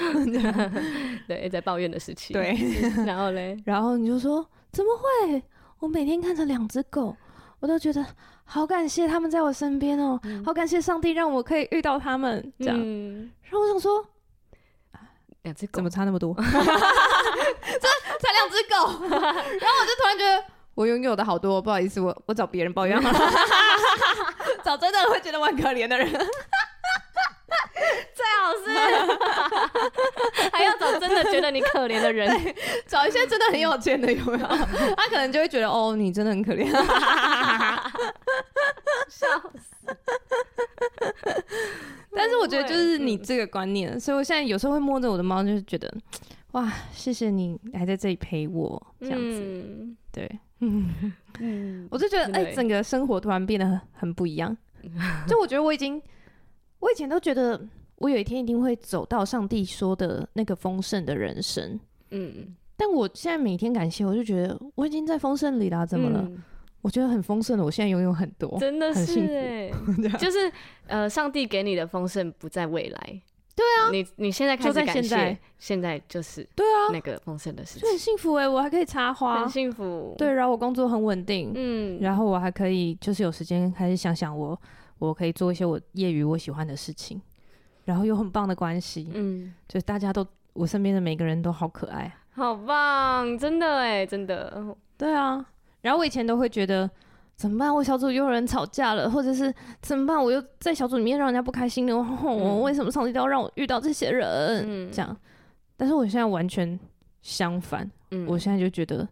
[1.28, 2.34] 对，在抱怨的时期。
[2.34, 2.58] 对，
[3.06, 5.42] 然后嘞，然后你就说怎么会？
[5.80, 7.16] 我每天看着两只狗，
[7.60, 8.06] 我都觉得。
[8.46, 12.78] 好感谢他们在我身边哦，嗯、好感谢上帝让我可以遇到他们，这样。
[12.80, 14.06] 嗯、然后我想说，
[15.42, 16.34] 两只狗怎么差那么多？
[16.40, 18.76] 这才两只狗。
[19.10, 20.44] 然后我就突然觉得，
[20.76, 23.20] 我拥有的好多，不好意思，我我找别人抱怨好了，
[24.64, 26.08] 找真的会觉得我很可怜的人。
[28.16, 28.74] 最好是
[30.52, 32.30] 还要找真的觉得你可怜的人，
[32.88, 34.48] 找一些真的很有钱的有没有？
[34.98, 36.66] 他可能就会觉得哦，你真的很可怜。
[39.08, 39.28] 笑
[39.58, 39.86] 死！
[42.16, 45.94] 但是我觉得就是你这个观念，所以我现在有时候会摸着我的猫，就是觉得
[46.54, 49.88] 哇，谢谢你还在这里陪我这样子。
[50.12, 54.56] 对，嗯，我就觉得哎，整个生活突然变得很很不一样。
[55.28, 56.02] 就我觉得我已经。
[56.80, 57.60] 我以前都觉得
[57.98, 61.80] 我有一天一定会走到上帝说的那个丰盛的人生，
[62.12, 66.22] 嗯，但我现在每天感谢，我就觉得我已经在丰盛里了，怎么了？
[66.28, 66.44] 嗯、
[66.82, 69.72] 我觉得很丰盛的，我现在拥有很多，真的是 哎，
[70.20, 70.52] 就是
[70.88, 73.22] 呃，上帝给你的丰盛不在未来，
[73.56, 84.60] 对啊，你你现在开始感谢，现在，现在就是对啊，那个丰盛的事情，就很幸福哎，我还可以插花，很幸福，对，然后我工作很稳定，嗯，然后我还可以就是有时间开始想想我。
[85.00, 87.22] 我可以做一些我业余我喜欢的事情，
[87.84, 95.46] 然后有很棒的关系，嗯，就大家都我身边的每个人都好可爱，好棒，真的哎，真的，对啊。
[95.82, 96.90] 然后我以前都会觉得
[97.36, 97.76] 怎么办？
[97.76, 100.18] 我小组又有人吵架了，或者是怎么办？
[100.18, 104.64] 我又在小组里面让人家不开心了，我、嗯、为什么上帝都要让我遇到这些人？
[104.68, 105.16] 嗯，这样。
[105.78, 106.80] 但是我现在完全
[107.22, 109.08] 相反，嗯，我现在就觉得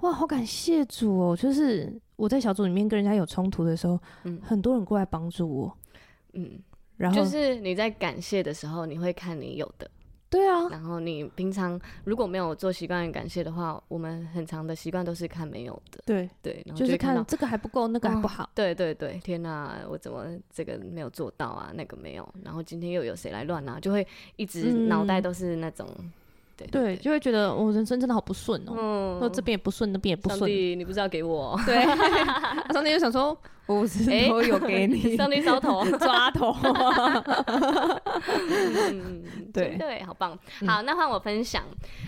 [0.00, 2.00] 哇，好感谢主哦，就是。
[2.20, 5.76] 我在小组里面跟人家有冲突的时候，嗯，很多人过来帮助我，
[6.34, 6.58] 嗯，
[6.98, 9.90] 然后就是你在感谢的时候，你会看你有的，
[10.28, 24.06] 对啊，然后你平常如果没有做习惯感谢的话，我们很长的习惯都是看没有的，对对，然后就是看这个还不够，那个还不好，对对对，天哪，我怎么这个没有做到啊，那个没有，然后今天又有谁来乱啊，就会
[24.36, 25.88] 一直脑袋都是那种。
[26.66, 30.38] 对，就会觉得我人生真的好不顺哦，说这边也不顺，那边也不顺。
[30.40, 31.58] 上帝，你不是要给我？
[31.66, 31.82] 对，
[32.72, 35.16] 上帝就想说，我是 都有给你。
[35.18, 36.54] 上帝烧头，抓头。
[38.90, 40.38] 嗯对对，好棒。
[40.64, 41.64] 好，那换我分享。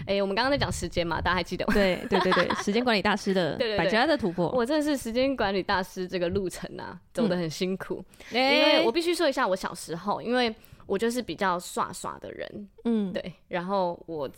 [0.06, 1.74] 哎，我们刚刚在讲时间嘛，大家还记得吗？
[1.74, 4.48] 对对对对，时间管理大师的百家的突破。
[4.50, 8.04] 我真的是时间管理大师，这个路程啊，走得很辛苦。
[8.30, 10.54] 因为我必须说一下，我小时候，因为。
[10.86, 13.32] 我就是比较耍耍的人，嗯，对。
[13.48, 14.30] 然后我，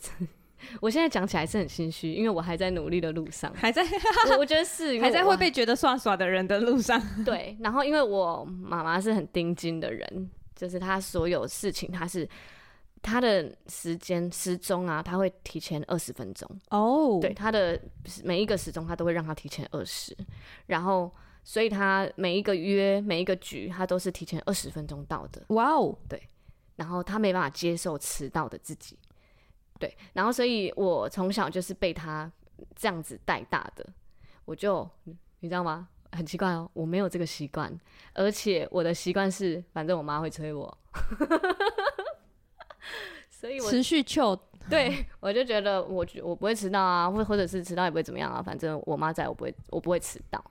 [0.79, 3.83] 我现在讲起来是很心虚，因为我还在努力的路上，还在。
[4.29, 7.01] 我，我觉得是，还在会被觉得耍耍的人的路上。
[7.25, 7.57] 对。
[7.59, 12.27] 然后，因为我妈妈是很盯紧的人，就是她所有事情，她是
[13.01, 17.19] 她的时间时钟啊，她会提前二十分钟哦。
[17.21, 17.79] 对，她的
[18.23, 20.15] 每一个时钟，她都会让她提前二十。
[20.67, 21.11] 然后，
[21.43, 25.43] 所以她每一个约每一个局，她都是提前二十分钟到的。
[25.49, 26.19] 哇哦，对。
[26.75, 28.97] 然后他没办法接受迟到的自己，
[29.79, 32.31] 对，然后所以我从小就是被他
[32.75, 33.85] 这样子带大的，
[34.45, 34.89] 我就
[35.39, 35.87] 你知道吗？
[36.11, 37.77] 很奇怪哦，我没有这个习惯，
[38.13, 40.77] 而且我的习惯是，反正我妈会催我，
[43.29, 44.33] 所以我持续就
[44.69, 50.41] 对，我就觉得我我不会迟到啊，或或者是迟到也不会怎么样啊，反正我妈在我不会我不会迟到，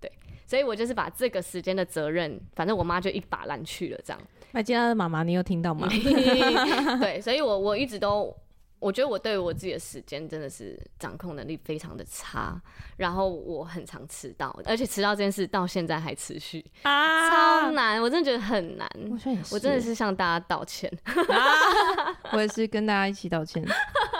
[0.00, 0.10] 对，
[0.46, 4.22] 所以我就是把这个时间的责任，反正我妈就一把揽去了，这样。
[4.52, 5.88] 麦基拉的妈妈，你有听到吗？
[7.00, 8.34] 对，所以我我一直都，
[8.78, 12.60] 我觉得我对我自己的时间真的是掌控能力非常的差，
[12.96, 19.18] 然后我很常迟到，而且迟到这件事到现在还持续啊，超难，我真的觉得很难，我，
[19.52, 23.62] 我真的是向大家道歉， 啊、我也是跟大家一起道歉，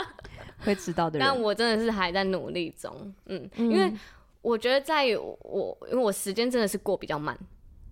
[0.61, 2.93] 会迟到的人，但我真的是还在努力中，
[3.27, 3.91] 嗯，嗯，因为
[4.43, 5.05] 我觉得在
[5.43, 7.37] 我，因为我时间真的是过比较慢。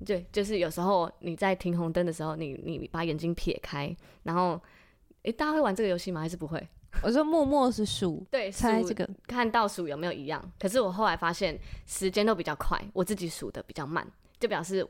[0.05, 4.61] 对，就是有时候你在停红灯的时候，你你把眼睛撇开，然后，
[5.23, 6.21] 诶、欸，大家会玩这个游戏吗？
[6.21, 6.69] 还是不会？
[7.03, 10.53] 我说默默是数，对，猜这个看倒数有没有一样。
[10.59, 14.07] 可是我后来发现时间都比较快，我自己数的比较慢，
[14.41, 14.87] 就表示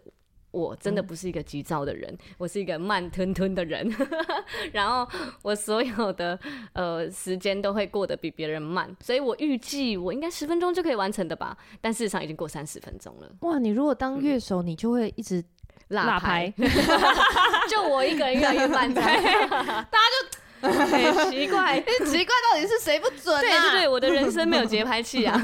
[0.56, 3.94] 我真的不是一个急躁的人，嗯、我是一个慢吞吞的人。
[4.72, 5.06] 然后
[5.42, 6.38] 我所有的
[6.72, 11.54] 呃时间都会过得比别人慢，所以我预计我应该十分钟就可以完成的吧。
[11.82, 13.30] 但事实上已经过三十分钟了。
[13.40, 15.44] 哇，你如果当乐手，嗯、你就会一直
[15.88, 16.50] 拉拍，
[17.68, 20.38] 就我一个人越来越慢， 大家就。
[20.58, 23.40] 很奇怪，奇怪，到底是谁不准啊？
[23.40, 25.38] 对对对，我的人生没有节拍器啊，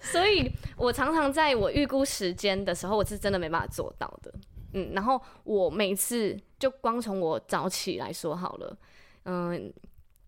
[0.00, 0.50] 所以
[0.82, 4.34] 我常常在我预估时间的时候，我是真的没办法做到的。
[4.72, 8.76] 嗯，然后我每次就光从我早起来说好了，
[9.24, 9.72] 嗯，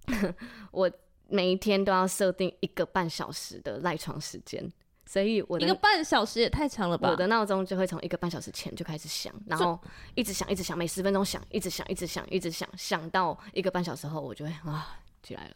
[0.71, 0.89] 我
[1.27, 4.71] 每一天都要设定一个半小时的赖床时间。
[5.07, 7.11] 所以我的一个半小时也太长了吧？
[7.11, 9.79] 我的闹钟就会从一个半小时前就开始响，然后
[10.15, 15.55] 一直响，一直响，每十分钟响，一直响，一直响，一直响，响到一个半小时后，我就会啊起来了。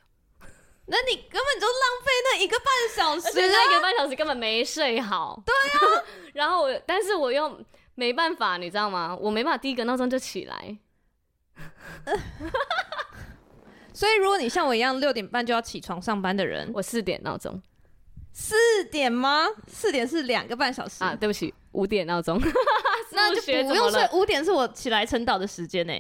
[0.90, 5.42] 那你根本就浪费那一个半小时，那一个半小时根本没睡好。
[5.44, 7.60] 对啊，然后我，但是我又
[7.94, 9.16] 没办法，你知道吗？
[9.20, 10.78] 我没办法第一个闹钟就起来。
[13.92, 17.60] 所以如果你像我一样六点半就要起床上班的人，我四点闹钟。
[18.32, 19.46] 四点吗？
[19.66, 21.14] 四点是两个半小时啊！
[21.14, 22.40] 对不起，五点闹钟，
[23.10, 24.08] 那就不用睡。
[24.12, 25.92] 五点是我起来晨祷的时间呢。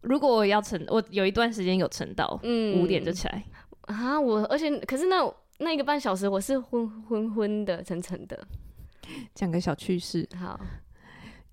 [0.00, 3.44] 如果我要晨，我有一段时间有晨祷，嗯，五点就起来
[3.86, 4.20] 啊。
[4.20, 8.46] 我而且可是那那一个半小时我是昏昏昏的、沉沉的。
[9.34, 10.58] 讲个小趣事，好。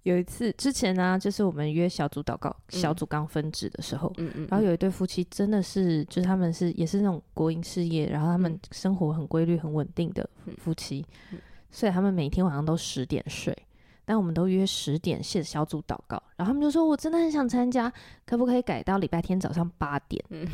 [0.04, 11.40] 有一次之前呢、啊，就是我们约小组祷告，嗯、小组刚分职的时候，嗯嗯嗯、然后有一对夫妻真的是，就是他们是也是那种国营事业，然后他们生活很规律、很稳定的夫妻，嗯嗯、
[11.70, 13.56] 所以他们每天晚上都十点睡，
[14.04, 17.94] 但我们都约十点写小组祷告，然后他们就说：“我真的很想参加，
[18.26, 20.48] 可不可以改到礼拜天早上八点？”嗯，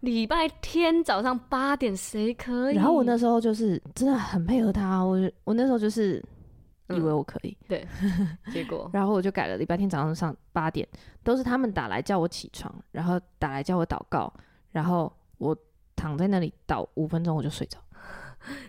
[0.00, 2.74] 礼拜天早上八点谁可以？
[2.74, 6.24] 然后我那时候就是真的很配合他，我我那时候就是。
[6.90, 7.86] 以为我可以，对，
[8.50, 10.88] 结果， 然后我就改了礼拜天早上上八点，
[11.22, 14.32] 都是他们打来叫我起床，然后打来叫我祷告，
[14.72, 15.54] 然后我
[15.94, 17.78] 躺在那里祷五分钟我就睡着，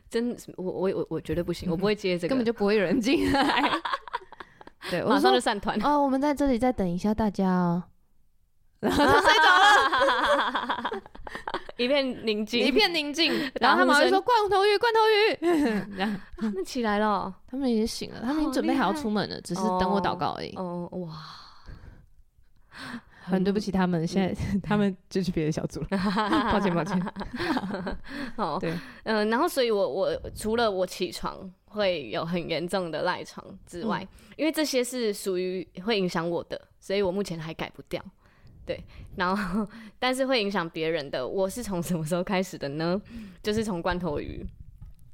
[0.09, 3.71] 真，我我我我绝对不行，我不会接这个，根本就不会有人进来，
[4.91, 5.79] 对，马上就散团。
[5.81, 7.81] 哦，我们在这里再等一下大家哦，
[8.81, 10.68] 然后就睡着了。
[11.79, 13.31] 一片宁静，一片宁静。
[13.59, 20.53] 然后他们还会说：“罐头鱼，罐头鱼。”这样，他们起来了，他们已经醒了，他们已经准备好要出门了，只是等我祷告而已。
[20.57, 21.15] 哦哇，
[23.21, 25.87] 很对不起他们，现在 他们就去别的小组了。
[26.51, 27.01] 抱歉，抱歉。
[28.35, 38.03] 好，对，嗯，然后所以，我我除了我起床会有很严重的赖床之外，因为这些是属于会影响我的，所以我目前还改不掉。
[38.69, 38.79] 对，
[39.15, 43.01] 然后但是会影响别人的，我是从什么时候开始的呢？
[43.41, 44.45] 就是从罐头鱼，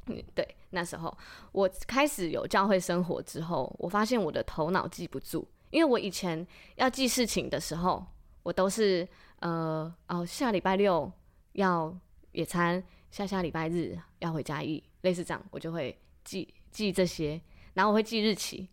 [0.08, 1.18] 嗯，对，那时候
[1.54, 8.06] 我开始有教会生活之后，我发现我的头脑记不住，因为我以前要记事情的时候，
[8.44, 9.08] 我都是
[9.40, 11.10] 呃哦，下礼拜六
[11.54, 11.98] 要
[12.34, 17.40] 野餐，下下礼拜日要回家义，类似这样，我就会记记这些，
[17.74, 18.68] 然后我会记日期。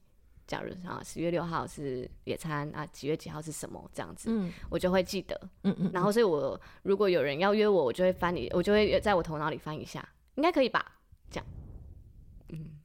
[0.46, 5.40] 假如啊，十月六号是野餐啊，几月几号是什么这样子，嗯、我就会记得。
[5.62, 5.90] 嗯嗯。
[5.92, 10.84] 然后，所以我如果有人要约我，我就会翻你，我就会在我头脑里翻一下，应该可以吧？
[11.30, 11.46] 这样。
[12.48, 12.78] 嗯。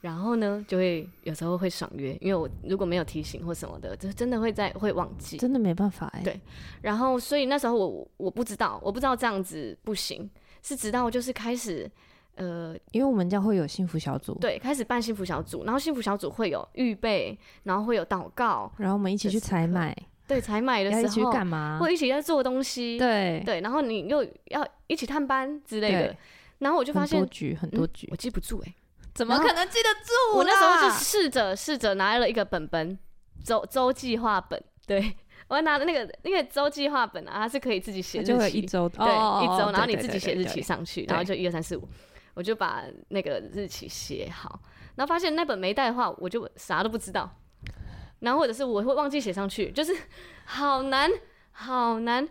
[0.00, 6.22] 然后呢，就会有时候会爽约，因为我如果没有提醒或什么的，就真的会在会忘记，真的没办法哎。
[6.22, 6.38] 对。
[6.82, 10.30] 然后，所以那时候我我不知道，我不知道这样子不行，
[10.62, 11.90] 是直到就是开始。
[12.36, 21.78] 呃，因为我们教会有幸福小组，对，开始办幸福小组，然后幸福小组会有预备，然后会有祷告，然后我们一起去采买，对，采买的 时候一起去干嘛？
[21.80, 26.16] 或一起在做东西，对对，然后你又要一起探班之类的，
[26.58, 28.74] 然后我就发现很多局很多局，我记不住哎，
[29.14, 30.38] 怎么可能记得住？
[30.38, 32.98] 我那时候就试着试着拿了一个本本，
[33.44, 35.14] 周周计划本，对
[35.46, 41.86] 我拿的那个那个周计划本啊，它是可以自己写日期，一周对一周，然后你自己写日期上去，然后就一二三四五。
[42.34, 44.60] 我就把那个日期写好，
[44.96, 47.30] 然后发现那本没带的话，我就啥都不知道。
[48.20, 49.94] 然后或者是我会忘记写上去，就是
[50.44, 51.10] 好难
[51.52, 52.26] 好难。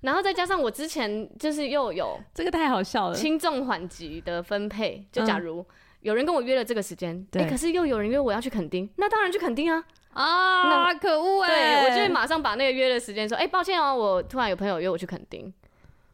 [0.00, 5.06] 然后再加上我之前就是又有这个太好笑了，轻重缓急的分配。
[5.10, 5.64] 就假如
[6.00, 10.84] 有人跟我约了这个时间，哎，可是又有人约我要去垦丁，那当然去垦丁啊啊！
[10.86, 11.82] 那可恶哎！
[11.82, 15.52] 对，我就会马上把那个约的时间说，哎，抱歉哦，我突然有朋友约我去垦丁，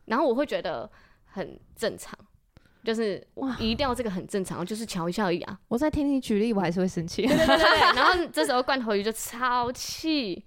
[0.06, 0.90] 然后我会觉得
[1.26, 2.18] 很正常。
[2.84, 5.58] 就是哇，移掉这个很正常，就是瞧一下而已啊。
[5.68, 7.22] 我在听你举例，我还是会生气。
[7.22, 10.44] 对对对对， 然后这时候罐头鱼就超气，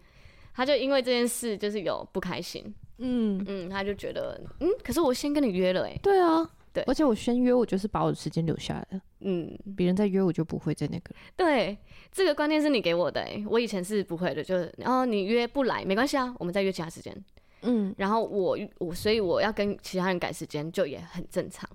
[0.54, 2.74] 他就因为这件事就是有不开心。
[3.00, 6.00] 嗯嗯，他就觉得嗯，可是我先跟你约了哎、欸。
[6.02, 9.02] 对啊，对，而且我先约，我就是把我的时间留下来了。
[9.22, 11.14] 嗯，别人再约我就不会再那个。
[11.36, 11.78] 对，
[12.12, 17.16] 这个观念是你给我的、欸，我以前是不会的，就是然后你约不来没关系啊，我们再约其他时间。
[17.62, 21.70] 嗯，然后我我所以我要跟其他人改时间，就也很正常。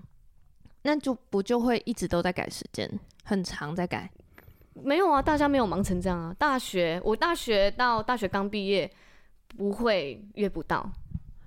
[0.83, 2.91] 那就不就会一直都在改时间，
[3.25, 4.11] 很长在改？
[4.75, 6.35] 没有啊，大家没有忙成这样啊。
[6.39, 8.91] 大学我大学到大学刚毕业，
[9.49, 10.91] 不会约不到，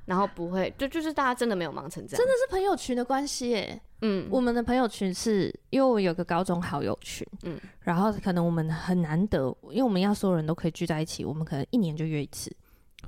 [0.06, 3.82] 然后不会就就是大家真的没有忙成这样，真的是朋友群的关系耶。
[4.02, 9.40] 嗯，我们的朋友群是因为我有个高中好友群，嗯，然后可能我们很难得，
[9.72, 12.56] 因为我们要所有人都可以聚在一起，我们可能一年就约一次，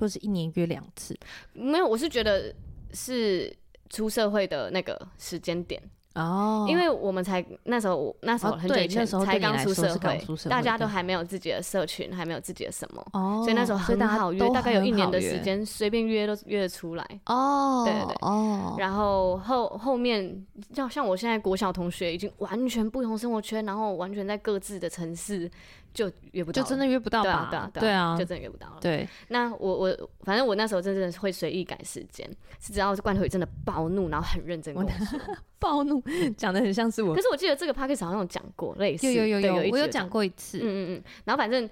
[0.00, 1.16] 者是一年约两次。
[1.52, 2.52] 没有，我是觉得
[2.92, 3.54] 是
[3.88, 5.80] 出社会的那个时间点。
[6.18, 17.04] 哦，因为我们才那时候，那时候很久以前才刚出社会，大家都还没有自己的社群，还没有自己的什么，哦，所以那时候很好约，大概有一年的时间，随便约都约得出来。
[17.26, 25.50] 哦，对对对，哦，然后后后面，像像我现在国小同学已经完全不同生活圈，然后完全在各自的城市。
[25.94, 27.48] 就约不到，就真的约不到吧？
[27.50, 28.78] 对啊，对啊，就真的约不到了。
[28.80, 32.28] 对，那我我反正我那时候真的会随意改时间，
[32.60, 35.18] 是只要是罐头鱼真的暴怒，然后很认真跟我说，
[35.58, 36.02] 暴怒
[36.36, 37.14] 讲的很像是我。
[37.14, 40.58] 可是我记得这个 podcast 好像有讲过类似，有有有有，我有讲过一次。
[40.58, 41.04] 嗯嗯嗯。
[41.24, 41.68] 然后反正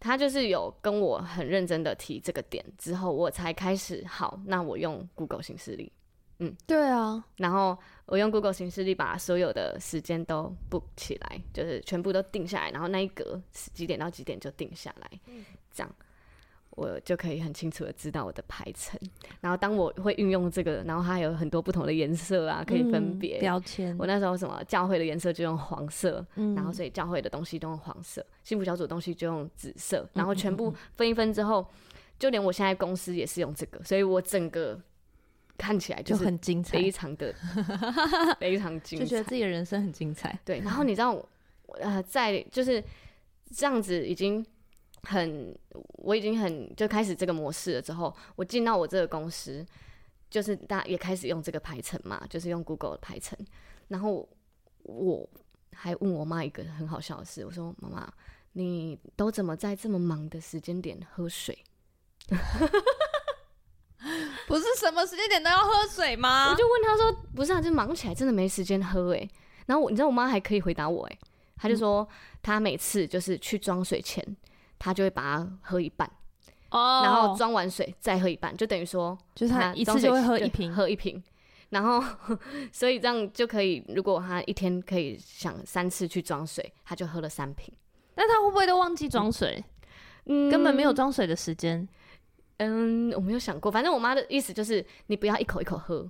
[0.00, 5.92] 他就是有跟我很认真的提这个点之后，我才开始好，那我用 Google 形式力。
[6.40, 7.76] 嗯，对啊，然后
[8.08, 15.94] 我用 Google 行事历把所有的时间都 book 起来，就是全部都定下来，然后那一格几点到几点就定下来，嗯、这样
[16.70, 18.98] 我就可以很清楚的知道我的排程。
[19.42, 23.94] 然后当我会运用这个，然后它有很多不同的颜色啊，可以分别、嗯、标签。
[23.98, 31.66] 我那时候什么教会的颜色就用黄色，嗯、然后所以教会的东西都用黄色，幸福小组的东西就用紫色，然后全部分一分之后，
[32.18, 34.80] 就连我现在公司也是用这个，所以我整个。
[35.58, 37.34] 看起来就很精彩，非常的
[38.40, 40.38] 非常精彩，就觉得自己的人生很精彩。
[40.44, 41.20] 对，然后你知道，
[41.80, 42.82] 呃，在就是
[43.54, 44.44] 这样子已经
[45.02, 45.54] 很，
[45.98, 49.66] 我已经很就开始这个模式了之后，我进到我这个公司，
[50.30, 53.36] 就是大家也开始用这个排程嘛，就是用 Google 的排程。
[53.88, 54.28] 然后
[54.84, 55.28] 我
[55.72, 58.12] 还问我妈一个很好笑的事，我说：“妈妈，
[58.52, 61.58] 你都怎么在这么忙的时间点喝水？”
[64.48, 66.48] 不是什么时间点都要喝水吗？
[66.50, 69.28] 我就问他说：“不是啊，就忙起来真的没时间喝哎。”
[69.66, 71.18] 然后我，你知道我妈还可以回答我哎，
[71.58, 72.08] 她就说
[72.42, 74.24] 她每次就是去装水前，
[74.78, 76.10] 她就会把它喝一半
[76.70, 81.22] 哦，然后装完水再喝一半，就等于说就是她一次就会喝一瓶，喝一瓶。
[81.68, 82.02] 然后
[82.72, 87.70] 所以这样就可以，如果她一天可以想三次去装水，她就喝了三瓶。
[88.14, 89.62] 那她会不会都忘记装水？
[90.24, 91.86] 嗯，根本没有装水的时间。
[92.58, 96.08] 嗯，我没有想过，反正我妈的意思就是，你不要一口一口喝，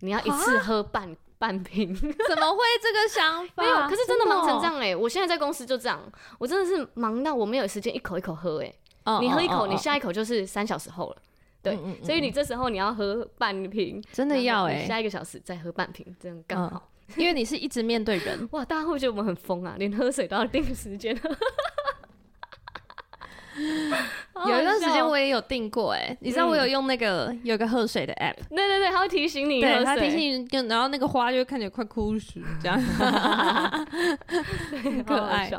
[0.00, 1.94] 你要一次喝半半瓶。
[1.94, 2.02] 怎
[2.38, 3.62] 么会这个想法？
[3.62, 4.96] 没有，可是真的忙成这样哎、欸！
[4.96, 6.00] 我现在在公司就这样，
[6.38, 8.74] 我真的是忙到我没有时间一口一口喝哎、
[9.20, 11.16] 你喝一口，你下一口就是三小时后了。
[11.62, 17.14] 对，嗯嗯、所以你这时候你要喝半瓶，真的要哎、欸，下一个小时再喝半瓶，这样刚好、嗯。
[17.16, 18.64] 因为你是一直面对人，哇！
[18.64, 19.74] 大家会觉得我们很疯啊？
[19.78, 21.14] 连喝水都要定时间。
[24.48, 32.80] 有一段时间我也有订过哎、欸，你知道我有用那个有个喝水的 app，对对对，它会提醒你，对，它提醒你，然后那个花就会看起来快枯死这样，
[34.82, 35.50] 很，可爱，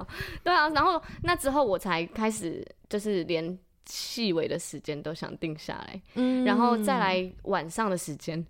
[0.44, 8.46] 对啊，然后那之后我才开始就是连细微的时间都想定下来，嗯，然后再来晚上的时间，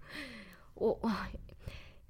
[0.74, 1.26] 我哇。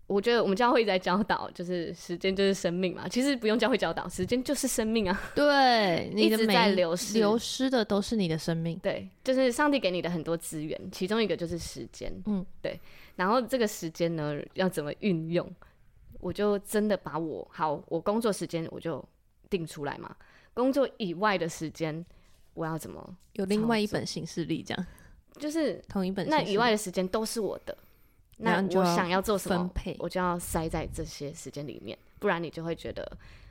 [0.06, 3.08] 我觉得我们教会一直在教导，就是时间就是生命嘛。
[3.08, 5.20] 其实不用教会教导，时间就是生命啊。
[5.34, 8.78] 对，一直在流失，流失的都是你的生命。
[8.78, 12.12] 对，就是上帝给你的很多资源，其中一个就是时间。
[12.26, 12.78] 嗯，对。
[13.16, 15.50] 然后这个时间呢，要怎么运用？
[16.20, 19.04] 我就真的把我好，我工作时间我就
[19.50, 20.14] 定出来嘛。
[20.54, 22.04] 工作以外的时间，
[22.54, 24.62] 我要怎么有另外一本行事历？
[24.62, 24.86] 这样
[25.38, 26.28] 就是同一本。
[26.28, 27.76] 那以外的时间都是我的。
[28.37, 33.11] 那我想要做什么，分配我就要塞在这些时间里面，不然你就会觉得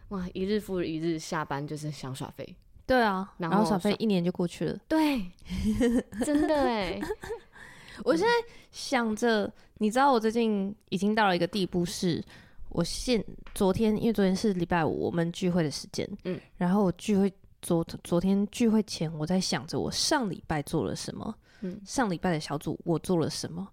[0.09, 2.55] 哇，一日复一日，下班就是想耍废。
[2.85, 4.77] 对啊，然后耍废一年就过去了。
[4.87, 5.25] 对，
[6.23, 7.01] 真的哎。
[8.03, 8.31] 我现在
[8.71, 12.23] 想着，你知道我最近已经到了一个地步，是
[12.69, 13.23] 我现
[13.53, 23.67] 昨天，因为昨天是礼拜五，我们聚会的时间，嗯，然后我聚会昨昨天聚会前，我在想着我上礼拜做了什么，嗯，上礼拜的小组我做了什么。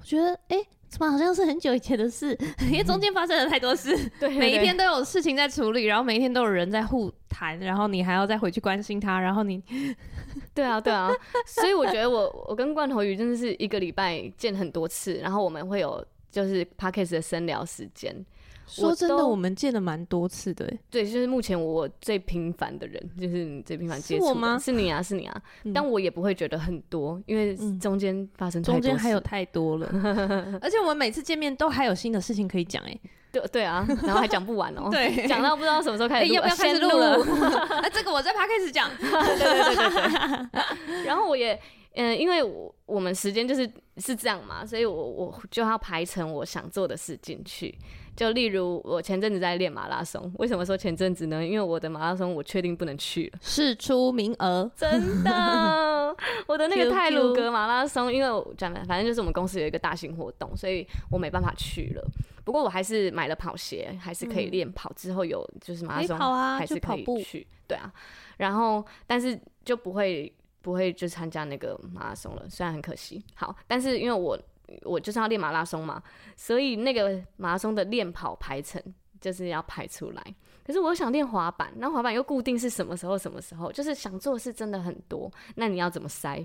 [0.00, 2.36] 我觉得，哎、欸，怎么好像是很久以前的事？
[2.70, 9.62] 因为中间发生了太多事， 对，每一天都有事情在处理，然后每一天都有人在互谈，然后你还要再回去关心他，然后你，
[10.54, 11.10] 对啊，对啊，
[11.46, 18.24] 所以我觉得我我跟罐头鱼真的是一个礼拜见很多次，然后我们会有就是 p a c k a s e 的深聊时间。
[18.70, 20.72] 说真的，我，我们见了蛮多次的。
[20.90, 24.28] 对，就是目前我最频繁的人，就是你最频繁接触的。
[24.28, 24.58] 是我吗？
[24.58, 25.42] 是你啊，是你啊。
[25.64, 29.88] 嗯、但我也不会觉得很多，因为中间发生太多、嗯、中间还有太多了。
[30.62, 32.98] 而且我们每次见面都还有新的事情可以讲， 哎，
[33.32, 34.88] 对对啊，然后还讲不完哦。
[34.90, 37.16] 对，讲到不知道什么时候开始、欸，要不要开始录了？
[37.26, 38.88] 那、啊、这个我在 Podcast 讲。
[38.96, 40.46] 对对对对
[40.86, 41.04] 对。
[41.04, 41.60] 然后我也。
[41.96, 47.76] 嗯，因为我我们时间就是是这样嘛，所以我我就要排成我想做的事进去。
[48.20, 51.42] 就例如我前阵子在练马拉松，为什么说前阵子呢？
[51.42, 56.14] 因为我的马拉松我确定不能去了，释出名额，真的，
[56.46, 62.06] 我的那个泰鲁格马拉松，因为我讲反正就是我们公司有一个大型活动，所以我没办法去了。
[62.44, 64.92] 不过我还是买了跑鞋，还是可以练跑。
[64.94, 66.18] 之后有就是马拉松
[66.58, 67.90] 还是可以去，对啊。
[68.36, 70.30] 然后但是就不会。
[70.62, 73.24] 不会就参加那个马拉松了，虽然很可惜。
[73.34, 74.38] 好，但是因为我
[74.82, 76.02] 我就是要练马拉松嘛，
[76.36, 78.82] 所以那个马拉松的练跑排程
[79.20, 80.34] 就是要排出来。
[80.64, 86.44] 可是我又想练滑板，那滑板又固定是什么时候什么时候，就是想做的事真的很多，那你要怎么塞？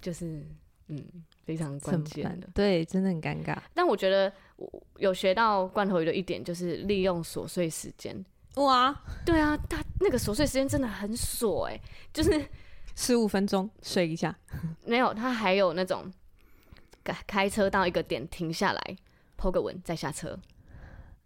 [0.00, 0.46] 就是
[0.88, 1.04] 嗯，
[1.44, 3.56] 非常关键的，对，真的很尴尬。
[3.74, 8.24] 但我觉得我有学到罐头鱼的一点，就是利用琐碎时间。
[8.54, 12.44] 哇，对啊，他那个琐碎时间真的很琐哎、欸，就是。
[12.98, 14.34] 十五分钟睡一下，
[14.82, 16.10] 没有，他还有那种
[17.12, 18.96] 开开车到一个点停下来
[19.38, 20.38] ，po 个文再下车，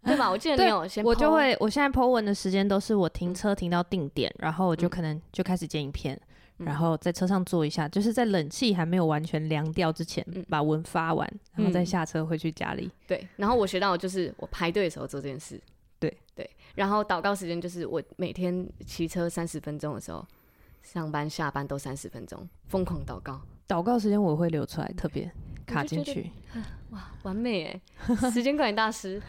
[0.03, 0.29] 对吧？
[0.29, 6.19] 我记得你有先，我就会，我现在 po 文的时间都是我停车停到定点，嗯、然后我就可能就开始剪影片，
[6.59, 12.91] 嗯、然后在车上坐一下，就是在冷气还没有完全凉掉之前，嗯、把文发完，然后再下车回去家里。
[13.07, 15.59] 对，然后我学到的就是我排队的时候做这件事，
[15.99, 20.25] 对对，然后祷告时间就是我每天骑车三十分钟的时候。
[20.83, 23.39] 上班下班都三十分钟，疯狂祷告。
[23.67, 25.31] 祷告时间我会留出来，特别
[25.71, 26.29] 卡进去。
[26.91, 28.29] 哇，完美哎！
[28.29, 29.21] 时间管理大师。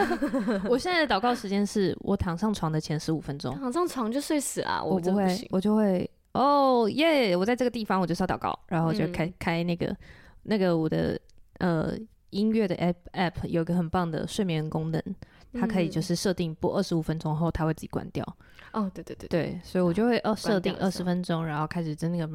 [0.68, 3.58] 我现在的祷告时间是我躺上床的前十五分钟。
[3.58, 7.34] 躺上床就睡死了，我不会，我就会哦耶！
[7.34, 9.96] 我在这个地方我就是要祷告，然后就开、嗯、开那个
[10.42, 11.18] 那个我的
[11.58, 11.94] 呃
[12.30, 15.02] 音乐的 app app 有个很棒的睡眠功能。
[15.58, 18.22] 它可以就是设定播二十五分钟后，它会自己关掉。
[18.72, 22.26] 哦，对对对对，所以我就会哦设定二十分钟，然后开始真那个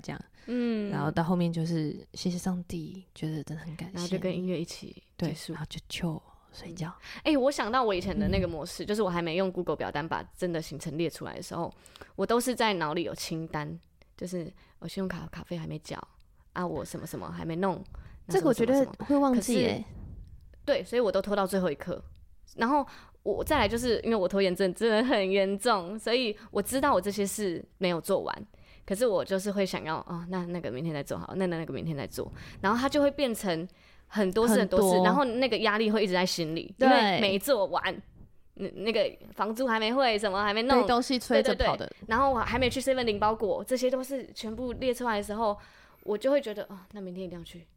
[0.00, 0.20] 这样。
[0.46, 6.22] 嗯，然后到后面就是谢谢上帝，觉得真的很感谢，然后就跟音乐一起结束，然后就就
[6.52, 6.92] 睡觉。
[7.22, 11.72] 哎，我想到我以前的那个模式，就是我还没用 Google 表单把真的行程列出来的时候，
[12.14, 13.78] 我都是在脑里有清单，
[14.16, 15.96] 就是我信用卡卡费还没缴
[16.52, 17.84] 啊，我什么什么还没弄，
[18.28, 19.84] 这个我觉得会忘记哎。
[20.64, 22.02] 对，所以我都拖到最后一刻，
[22.56, 22.84] 然后
[23.22, 28.46] 我再来就是因为我拖延症真的很严重，所以我知道我这些事没有做完，
[28.86, 33.66] 可是我就是会想要哦，那那个明天再做好，那那那个明天再做，然后它就会变成
[34.06, 35.04] 很多事很多事，多。
[35.04, 36.88] 然后那个压力会一直在心里，对。
[36.88, 37.82] 因为没做完，
[38.54, 45.58] 那那个房租还没汇，什么还没弄，东西催着跑的，然后我还没去 seven 领包裹，这些都是全部列出来的时候，
[46.04, 47.58] 我就会觉得哦，那明天一定要去。
[47.60, 47.75] 啊。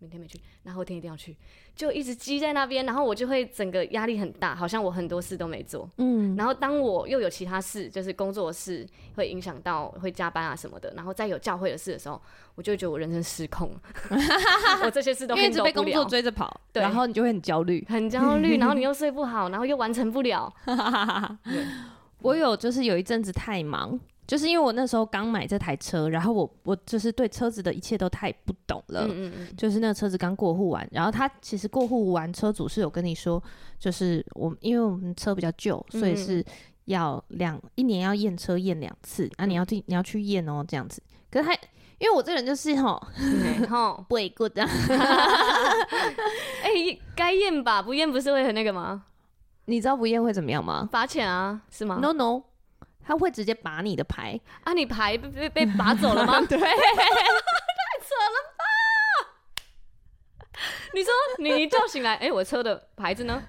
[0.00, 1.36] 明天没去，那后天一定要去，
[1.76, 5.88] 就一直积在那边，然后我就会整个压力很大，好像我很多事都没做。
[5.98, 12.20] 嗯，然后当我又有其他事，就是工作的事会影响到会加班啊什么的，然后再有教会的事的时候，
[12.54, 13.80] 我就觉得我人生失控了。
[14.84, 20.52] 我这些事都因为一直被工作追着跑，对，然后你就会很焦虑，很焦虑，然后你又睡不好，然后又完成不了。
[22.22, 24.00] 我有就是有一阵子太忙。
[24.30, 29.04] 就是因为我那时候刚买这台车，然后我我就是对车子的一切都太不懂了。
[29.08, 29.56] 嗯嗯嗯。
[29.56, 33.42] 就是那个车子刚过户完，然后他其实过户完，车主是有跟你说，
[33.76, 36.44] 就是我因为我们车比较旧，所以是
[36.84, 41.02] 要两一年要验车验两次，啊你要去你要去验哦这样子。
[41.28, 41.52] 可是他
[41.98, 43.02] 因为我这人就是吼，
[43.68, 44.64] 吼 不会 good 啊。
[46.62, 46.70] 哎，
[47.16, 49.06] 该验吧，不验不是会很那个吗？
[49.64, 50.88] 你知道不验会怎么样吗？
[50.92, 52.44] 罚钱啊，是吗？No no。
[53.10, 54.72] 他会直接拔你的牌啊！
[54.72, 56.38] 你牌被被被拔走了吗？
[56.46, 58.62] 对，太扯了吧！
[60.94, 63.42] 你说你一觉醒来，哎、欸，我车的牌子呢？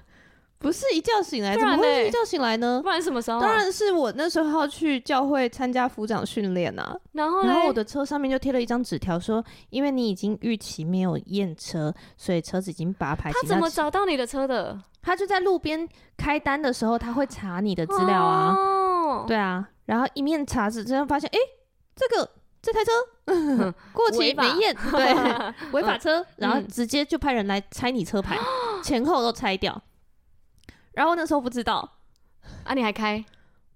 [0.58, 2.80] 不是一觉醒来，怎么会一觉醒来呢？
[2.82, 3.40] 不然什么时候、啊？
[3.40, 6.96] 当然是我那时候去教会参加辅长训练啊。
[7.12, 13.30] 然后，然后我的车上面就贴了一张纸条，说因为你已经逾期没有验车，所以车子已经拔牌。
[13.30, 14.76] 他怎么找到你的车的？
[15.00, 18.56] 他就在路边开单的时候，他会查你的资料啊。
[18.56, 18.80] 哦
[19.26, 21.38] 对啊，然后一面查纸之后发现，哎，
[21.94, 22.28] 这个
[22.60, 22.90] 这台车、
[23.26, 25.14] 嗯、 过期没验， 对，
[25.72, 29.80] 违法车，然后直接就派人来拆你车牌，嗯、 前后都拆掉。
[30.92, 31.98] 然后那时候不知道，
[32.64, 33.24] 啊，你还开？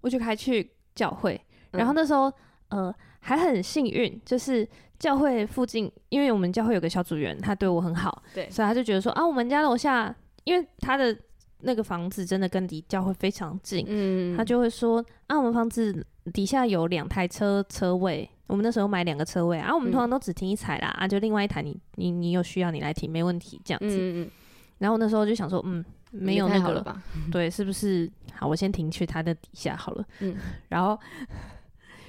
[0.03, 1.41] 我就开去教会，
[1.73, 2.29] 然后那时候、
[2.69, 4.69] 嗯、呃还很幸运，就是
[4.99, 10.15] 教会附近，因为我们教会有个小组员，他对我很好，对，所以他就觉得说啊，我们家楼下，
[10.45, 11.17] 因为他的
[11.61, 24.31] 那个房子真的跟离教会非常近，嗯，他就会说啊，我们房子底下有两台车车位，我们那时候买两个车位啊，我们通常都只停一台啦，嗯、啊，就另外一台你你你有需要你来停没问题这样子，嗯嗯，
[24.79, 26.83] 然后那时候就想说，嗯，没有那个了。
[26.83, 27.03] 吧，
[27.33, 28.11] 对，是不是？
[28.35, 30.37] 好，我先停去他的底下好了，嗯，
[30.69, 30.99] 然后。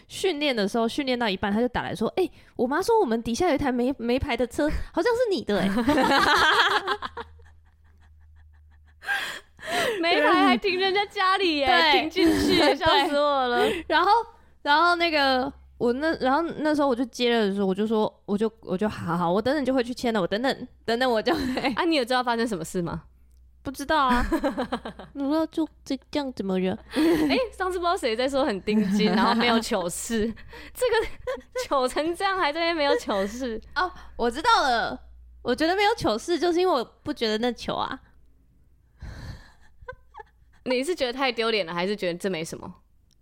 [0.09, 5.75] 训练的时候，训练到一半，他就打来说：“哎、欸，我妈说我们底下有一台没没牌的车，好像是你的哎、欸，
[10.01, 13.65] 没牌还停人家家里耶，停进去， 笑死我了。
[13.87, 14.11] 然后，
[14.61, 21.33] 然后那个我那，然后那时候我就接了的时候，我就说，我就我就好好，我等等就会去签了，我等等等等我就
[21.75, 23.03] 啊，你有知道发生什么事吗？”
[23.63, 24.25] 不知道啊，
[25.13, 26.71] 我说就这这样怎么着？
[26.93, 30.33] 哎、欸，上次不知道谁在说很钉金，然后没有糗事，
[30.73, 31.07] 这个
[31.65, 34.97] 糗成这样还在那边没有糗事哦，我知道了，
[35.41, 37.99] 我觉得没有糗事，就是因为我不觉得那糗啊。
[40.67, 42.73] 你是觉得太丢脸了，还是觉得这没什么？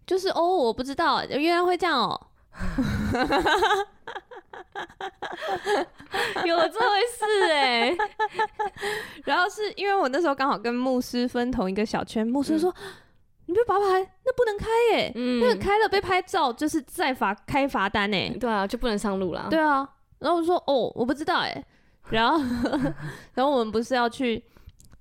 [0.06, 2.28] 就是哦，我不知道，原来会这样哦。
[6.46, 7.98] 有这回事哎、欸，
[9.26, 12.84] 然后是因为我那时候刚好跟牧师分同一个小圈，牧师说：“嗯、
[13.48, 13.86] 你被拔牌，
[14.26, 19.88] 那不能开耶、欸，嗯、那个开了被拍照就是再罚开罚单哎、欸，对啊，就不能上路了。”对啊，
[20.20, 21.66] 然后我说：“哦，我不知道哎、欸。”
[22.12, 22.40] 然后，
[23.34, 24.44] 然后我们不是要去。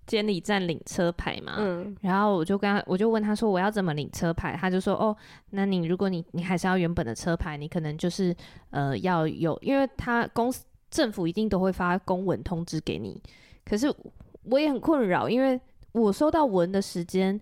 [0.06, 5.16] 监理站领车牌嘛，嗯，然后我就跟他，我就问他说我要怎么领车牌，他就说哦，
[5.50, 8.34] 那你如果你你还是要原本的车牌，你可能就是
[8.70, 13.20] 呃要有，因为他公司政府一定都会发公文通知给你，
[13.64, 13.92] 可是
[14.44, 15.58] 我也很困扰，因为
[15.92, 17.34] 我收到文的时间，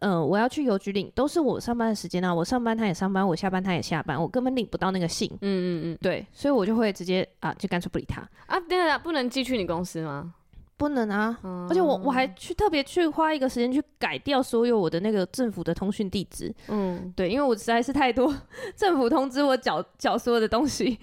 [0.00, 8.20] 嗯、呃，我要去邮局领，都是我上班的时间啊，我上班他也上班，我下班他也下班，我根本领不到那个信，嗯嗯嗯，对，所以我就会直接啊，就干脆不理他。
[8.46, 10.34] 啊，对啊，不能寄去你公司吗？
[10.76, 11.38] 不能啊！
[11.44, 16.52] 嗯、而且我我还去特别去花一个时间去改掉所有我的那个政府的通讯地址。
[16.68, 18.34] 嗯，对，因为我实在是太多
[18.74, 20.98] 政府通知我缴缴所有的东西，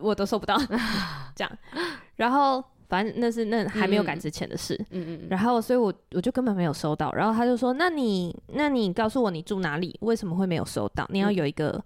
[0.00, 0.56] 我都收不到。
[1.34, 1.58] 这样，
[2.16, 4.78] 然后反正那是那还没有改之前的事。
[4.90, 5.26] 嗯嗯。
[5.28, 7.12] 然后，所以我我就根本没有收到。
[7.12, 9.98] 然后他就说：“那你那你告诉我你住哪里？
[10.02, 11.04] 为什么会没有收到？
[11.10, 11.82] 你要有一个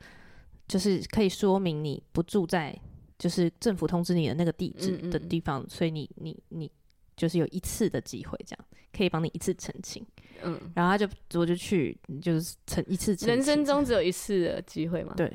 [0.69, 2.79] 就是可以说明你不住在
[3.19, 5.63] 就是政府通知你的那个地址的地方。
[5.63, 6.71] 嗯嗯，所以你你你。”
[7.17, 8.65] 就是有一次的机会，这样
[8.97, 10.05] 可以帮你一次澄清。
[10.43, 11.09] 嗯，然后他就
[11.41, 13.29] 我就去，就是澄一次澄清。
[13.29, 15.15] 人生中只有一次的机会嘛？
[15.17, 15.35] 对，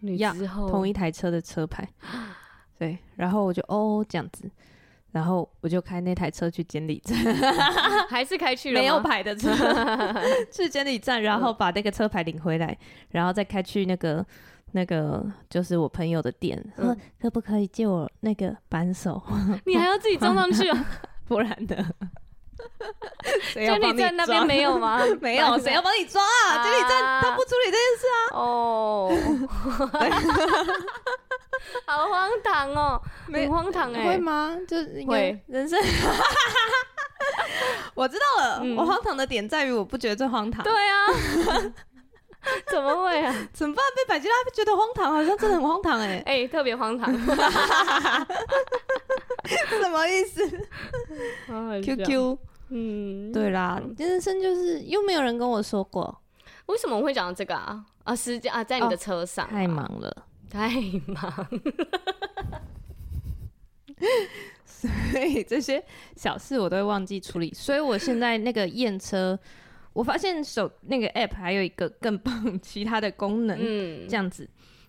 [0.00, 0.36] 一样
[0.68, 1.86] 同一台车的车牌。
[2.78, 4.50] 对，然后我就哦这样子，
[5.12, 7.16] 然后我就开那台车去监理站
[8.08, 9.50] 还是开去了没有牌的车
[10.50, 12.76] 去监理站，然后把那个车牌领回来，
[13.10, 14.26] 然后再开去那个。
[14.76, 19.22] 那个就是我朋友的店，说、嗯、 可不可以借我那个扳手？
[19.64, 20.84] 你还要自己装上去啊？
[21.28, 21.76] 不然的，
[23.54, 25.00] 监理站那边没有吗？
[25.20, 26.62] 没有，谁要帮你装啊？
[26.62, 28.36] 监理站他不处理这件事啊？
[28.36, 29.10] 哦，
[31.86, 33.00] 好荒唐哦，
[33.32, 34.54] 很荒唐哎，会吗？
[34.66, 35.78] 就是会人生，
[37.94, 40.64] 我知道了，嗯、我荒唐的点在于我不觉得这荒唐。
[40.64, 41.06] 对啊。
[42.70, 43.34] 怎么会啊？
[43.52, 43.84] 怎么办？
[43.96, 46.22] 被百吉拉觉得荒唐，好像真的很荒唐哎、欸！
[46.26, 47.12] 哎、欸，特别荒唐，
[49.46, 50.46] 什么意思
[51.82, 52.38] ？Q Q，
[52.70, 56.22] 嗯，对啦，人生就是又没有人跟我说过，
[56.66, 57.84] 为什么我会讲到这个啊？
[58.04, 60.68] 啊，时间啊，在你的车上、啊哦，太忙了，太
[61.06, 61.48] 忙，
[64.66, 65.82] 所以这些
[66.16, 69.38] 小事我都会忘记处理，所以我现在那个验车。
[69.94, 74.46] 我发现手那个 app 还有一个更棒其他的功能，嗯，这样子，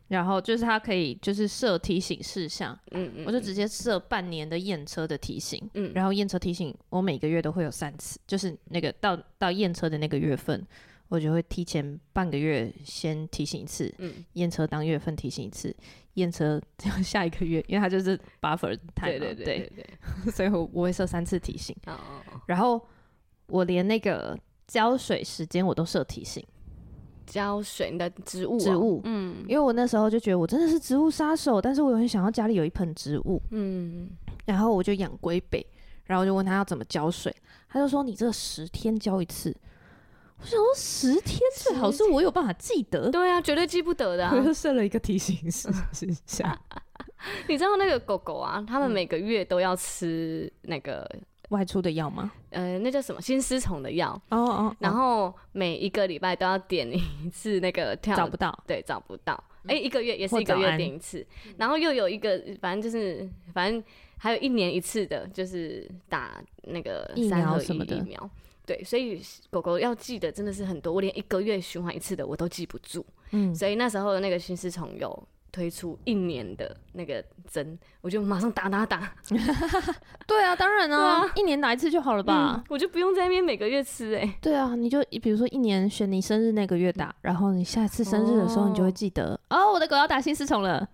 [0.07, 10.65] 然后就是它可以就是设提醒事项，嗯嗯，我就直接设半年的验车的提醒，嗯，然后验车提醒我每个月都会有三次，就是那个到到验车的那个月份，
[11.07, 15.75] 我就会提前半个月先提醒一次，嗯，验车当月份提醒一次，
[16.15, 16.59] 验车
[17.03, 19.87] 下一个月，因为它就是 buffer time，对对对对对，
[20.33, 22.81] 所以我我会设三次提醒，哦哦哦，然后
[23.45, 24.35] 我连那个。
[24.67, 26.43] 浇水时间我都设提醒，
[27.25, 34.09] 浇水你的植物、啊，植物，嗯，因为我那时候就觉得我真的是植物杀手，但是我又很想要家里有一盆植物，嗯，
[34.45, 35.65] 然后我就养龟背，
[36.05, 37.33] 然后我就问他要怎么浇水，
[37.69, 39.55] 他就说你这十天浇一次，
[40.39, 45.69] 我想说十天最好是我有办法记得，对啊，绝对记不得的、啊， 我就设了一个提醒事
[46.25, 46.59] 项，
[47.47, 51.09] 你知道那个狗狗啊，他们每个月都要吃那个。
[51.49, 52.31] 外出的药吗？
[52.49, 54.09] 呃，那叫什么心丝虫的药。
[54.29, 54.75] 哦哦。
[54.79, 58.15] 然后每一个礼拜都要点一次那个跳。
[58.15, 58.63] 找不到。
[58.65, 59.33] 对，找不到。
[59.67, 61.25] 哎、欸，一个月也是一个月点一次。
[61.57, 63.83] 然后又有一个，反正就是反正
[64.17, 68.29] 还有一年一次的，就是打那个三合一什么的疫苗。
[68.65, 73.05] 对，所以狗狗要记得真的是很多，我连一个月循环一次的我都记不住。
[73.31, 73.53] 嗯。
[73.53, 75.27] 所以那时候那个心丝虫有。
[75.55, 79.09] 推出一年的那个针，我就马上打打打。
[80.27, 82.55] 对啊，当然啊，啊一年打一次就好了吧？
[82.57, 84.35] 嗯、我就不用在那边每个月吃哎、欸。
[84.41, 90.85] 对啊，你就比如说一年选你生日那个月打，然后你下次生日的时候，你就会记得哦，哦，我的狗要打新丝虫了。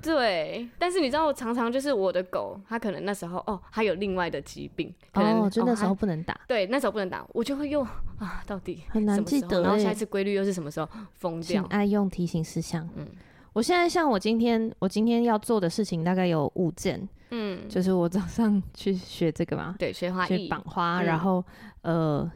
[0.00, 6.40] 对，但是你知道，我常常就是我的狗，它可能那时候哦，它有另外的疾病，可能哦，就那时候不能打。
[6.46, 7.84] 对，那时候不能打，我就会用
[8.20, 11.64] 啊，到底很难记得，然后下一次规律又是什么时候疯掉？
[11.64, 13.04] 爱用提醒事项，嗯。
[13.52, 21.44] 我现在像我今天我今天要做的事情大概有五件，嗯，就是我早上去学这个嘛， 对，学花艺，绑花，然后、
[21.82, 22.32] 嗯、呃，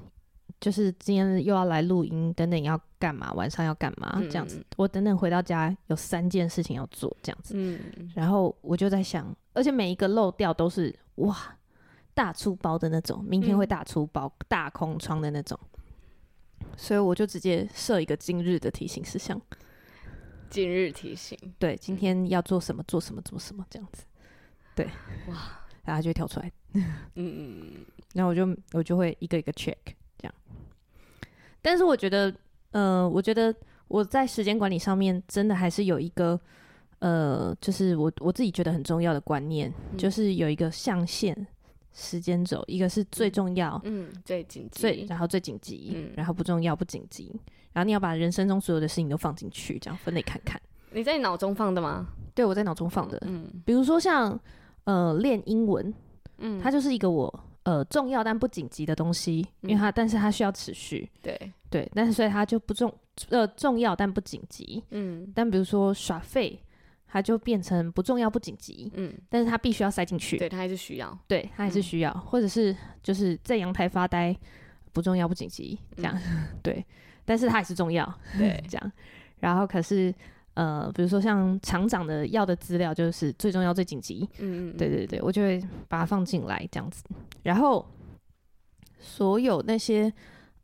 [0.61, 4.65] 就是今天又要来录音，等等要干嘛，晚上要干嘛，这样子、嗯。
[4.77, 11.37] 我等等回到家有三件事情要做，这样子，嗯，然后我就在想，而且每一个漏掉都是哇
[12.15, 15.59] 大出包的那种，明天会大出包、嗯、大空窗的那种，
[16.77, 19.41] 所以我就直接设一个今日的提醒事项。
[20.53, 24.05] 今日提醒，对，今天要做什么，做什么，做什么，这样子，
[24.75, 24.85] 对，
[25.29, 26.85] 哇，然后就会跳出来，嗯
[27.15, 29.75] 嗯， 然后我就我就会一个一个 check
[30.19, 30.35] 这样，
[31.63, 32.35] 但是我觉得，
[32.73, 33.55] 呃，我觉得
[33.89, 36.39] 我在时间管理上面真的还是有一个，
[36.99, 41.35] 呃，就是我我自己觉得很重要的观念，嗯、就是有一个象限
[41.95, 47.35] 时间轴，一个是最重要，嗯，最紧急，最然后最紧急，嗯，然后不重要不紧急。
[47.73, 50.61] 然后你要把人生中所有的事情都放进去，这样分类看看。
[50.91, 52.07] 你在你脑中放的吗？
[52.35, 53.19] 对，我在脑中放的。
[53.27, 54.39] 嗯，比如说像
[54.85, 55.93] 呃练英文，
[56.39, 61.11] 嗯，它就是一个我呃重要但不紧急的东西，因为它、嗯、但是它需要持续。
[61.23, 62.93] 对对，但是所以它就不重
[63.31, 64.83] 呃重要但不紧急。
[64.91, 66.59] 嗯，但比如说耍废，
[67.07, 68.91] 它就变成不重要不紧急。
[68.95, 70.37] 嗯，但是它必须要塞进去。
[70.37, 71.19] 对，它还是需要。
[71.27, 74.37] 对，它还是需要，嗯、或者是就是在阳台发呆，
[74.93, 76.15] 不重要不紧急这样。
[76.27, 76.85] 嗯、 对。
[77.25, 78.07] 但是它也是重要，
[78.39, 78.93] 对， 这样。
[79.41, 80.15] 然后可是，
[80.55, 84.29] 呃，比如说像厂长的要的资料，就是最重要、最紧急。
[84.39, 87.03] 嗯嗯，对对对，我就会把它放进来这样子。
[87.43, 87.85] 然后
[89.01, 90.13] 所有那些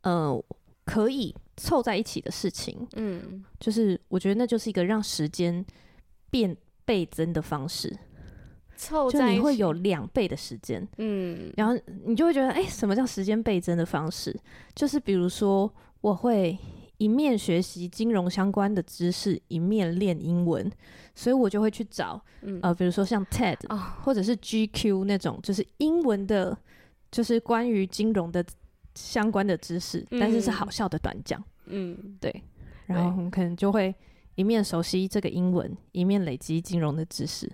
[0.03, 0.41] 呃
[0.85, 5.65] 可以凑在一起的事情，嗯，就是我觉得那就是一个让时间
[6.29, 6.55] 变
[6.85, 7.95] 倍增的方式。
[9.11, 14.35] 就你会有两倍的时间，嗯，然后你就会觉得，哎、欸，什么叫时间倍增的方式？
[14.73, 15.71] 就是比如说。
[16.01, 16.57] 我会
[16.95, 20.71] 一面学习金融相关的知识，一面练英文，
[21.13, 26.57] 所以我就会去找，嗯、呃，比如说像 TED、哦、或者是 GQ 那种，就是英文的，
[27.11, 28.41] 就是关于金融的
[28.95, 32.33] 相关的知识，嗯、但是是好笑的短讲，嗯，对，
[32.85, 33.93] 然后我们可能就会
[34.35, 37.51] 一面熟悉这个英文，一面累积金融的知识。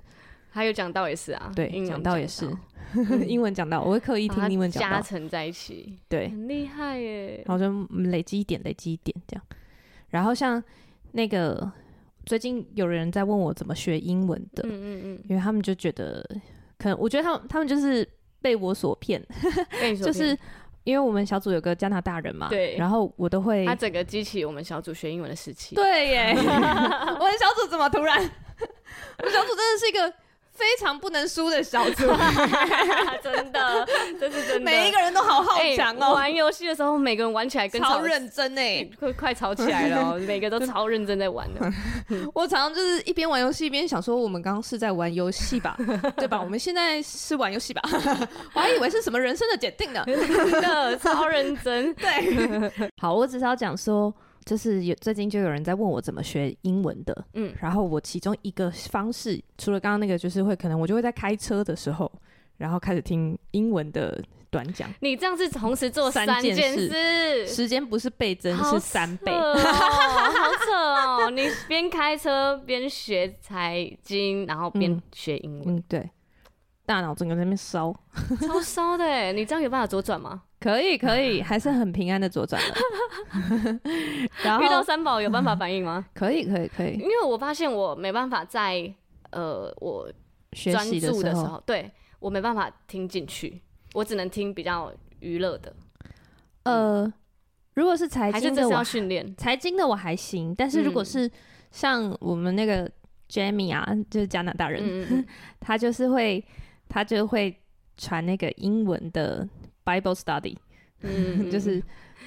[0.55, 2.49] 还有讲到也是啊，对，讲到也是。
[3.27, 7.43] 英文讲到，我会刻意听英文讲到， 加成在一起，对，很厉害耶。
[7.45, 9.43] 然后就累积一点，累积一点这样。
[10.07, 10.63] 然后像
[11.11, 11.69] 那个
[12.25, 16.25] 最近有人在问我怎么学英文的，嗯嗯嗯，因为他们就觉得，
[16.77, 18.07] 可能我觉得他们他们就是
[18.41, 19.21] 被我 所骗，
[20.01, 20.37] 就是
[20.85, 30.13] 因为我们小组有个加拿大人嘛，对，然后我都会，他整个激起我们小组学英文的士气，对耶，我们小组怎么突然，我们小组真的是一个。
[30.55, 32.07] 非常不能输的小组，
[33.21, 33.85] 真的，
[34.19, 34.59] 这是真的。
[34.61, 36.13] 每一个人都好好强哦、喔欸。
[36.13, 40.19] 玩游戏的时候，每个人玩起来跟超认真哎，会快吵起来了、喔。
[40.25, 41.71] 每个都超认真在玩的。
[42.33, 45.77] 我常常就是一边玩游戏一边想说，我们刚刚是在玩游戏吧？
[46.17, 46.41] 对吧？
[46.41, 47.81] 我们现在是玩游戏吧？
[48.53, 50.03] 我还以为是什么人生的检定呢。
[50.05, 51.93] 真的超认真。
[51.95, 54.13] 对，好，我只是要讲说。
[54.45, 62.11] 就是有最近就有人在问我怎么学英文的，嗯，然后我其中一个方式，除了刚刚那个，就是会可能我就会在开车的时候，
[62.57, 64.87] 然后开始听英文的短讲。
[64.99, 69.59] 你这样是同时做三件事，时间不是倍增，是三倍，好
[70.63, 71.31] 扯哦！
[71.31, 76.07] 你边开车边学财经，然后边学英文，嗯，对，
[76.85, 77.91] 大脑整个在那边烧，
[78.41, 79.33] 超烧的哎！
[79.33, 80.43] 你这样有办法左转吗？
[80.59, 82.75] 可以可以，还是很平安的左转了。
[84.43, 86.05] 然后遇到三宝有办法反应吗？
[86.15, 88.91] 可以可以可以，因为我发现我没办法在
[89.31, 90.11] 呃我
[90.51, 93.61] 专注的时候，对我没办法听进去，
[93.93, 95.73] 我只能听比较娱乐的。
[96.63, 97.13] 呃，
[97.75, 101.29] 如果是财经的，我训练财经的我还行，但是如果是
[101.71, 102.89] 像我们那个
[103.29, 105.25] Jamie 啊，就是加拿大人，
[105.59, 106.43] 他就是会
[106.87, 107.55] 他就会。
[107.97, 109.47] 传那个英文的
[109.85, 110.55] Bible study，
[111.01, 111.81] 嗯， 就是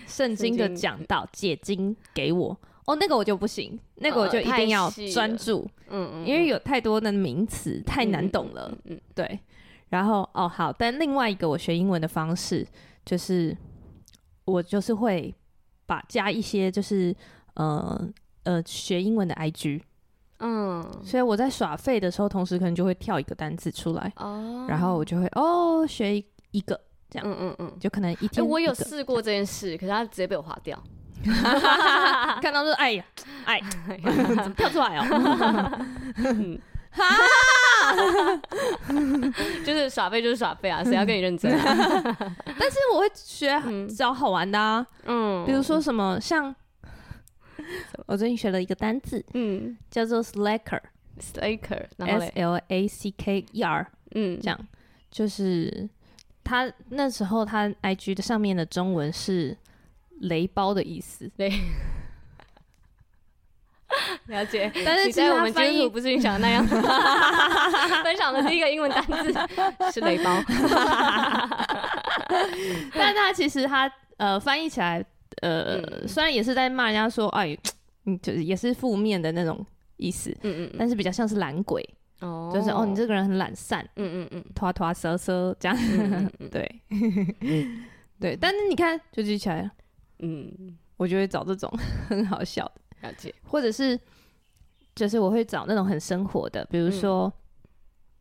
[0.07, 2.57] 圣经的讲道解经给我。
[2.87, 9.39] 哦，那个我就不行，那个我就一定要专注，嗯嗯，因为有太多的名词太难懂了，嗯，嗯对。
[9.91, 12.67] 然后哦好，但另外一个我学英文的方式
[13.05, 13.55] 就是，
[14.47, 15.35] 我就是会
[15.85, 17.15] 把加一些就是
[17.55, 18.09] 呃
[18.45, 19.83] 呃学英文的 IG，
[20.41, 26.79] 嗯，所以我在耍废的时候，同时可能就会跳一个单字出来，哦，然后我就会哦学一个
[27.11, 28.43] 这样，嗯嗯嗯，就可能一天一、欸。
[28.43, 30.81] 我有试过这件事，可是它直接被我划掉。
[32.41, 33.05] 看到说，哎呀，
[33.45, 35.05] 哎， 怎么跳出来哦？
[36.91, 37.05] 哈，
[39.65, 40.83] 就是耍废，就是耍废啊！
[40.83, 42.03] 谁要跟你认真啊？
[42.59, 43.61] 但是我会学
[43.97, 46.55] 找好玩的啊，嗯，比如说什么，像
[48.07, 54.59] 我最近学了一个单字，嗯，叫做 slacker，slacker，S L A C K E R，嗯，这样
[55.11, 55.89] 就是
[56.49, 59.55] 他那时候他 I G 的上面的中文是。
[60.23, 61.49] 雷包的意思， 对，
[64.27, 64.69] 了解。
[64.85, 66.67] 但是其实我们翻译不是你想的那样，
[68.03, 69.33] 分享的第一个英文单词
[69.93, 70.43] 是雷包。
[72.93, 75.01] 但是他其实他呃翻译起来
[75.43, 77.57] 呃、嗯、虽然也是在骂人家说哎，
[78.07, 79.65] 嗯，就是也是负面的那种
[79.99, 81.89] 意思，嗯嗯，但是比较像是懒鬼
[82.21, 86.49] 哦，就是哦你这个人很懒散，嗯嗯嗯，拖拖涩涩这样，嗯嗯。
[86.51, 86.83] 对，
[88.19, 88.37] 对。
[88.37, 89.71] 但是你看就记起来了。
[90.21, 91.73] 嗯，我就会找这种
[92.09, 92.65] 很好笑
[93.01, 93.99] 的，了解，或者是
[94.97, 97.33] 就是我会找那种很生活的，比如说，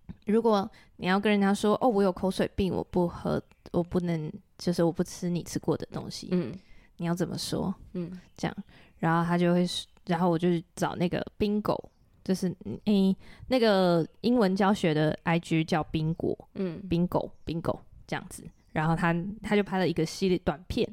[0.07, 3.41] 嗯、如果你要跟人家说哦，我有口水病，我不喝，
[3.71, 6.53] 我不能，就是我不吃你吃过的东西，嗯，
[6.97, 7.73] 你要怎么说？
[7.93, 8.55] 嗯，这样，
[8.99, 9.65] 然后他就会，
[10.05, 11.83] 然后我就找那个 Bingo，
[12.27, 12.47] 就是
[12.83, 13.17] 诶、欸、
[13.47, 20.85] 那个英文教学的 IG 叫冰果，嗯，Bingo Bingo 这样子，然后他他就拍了一个系列短片。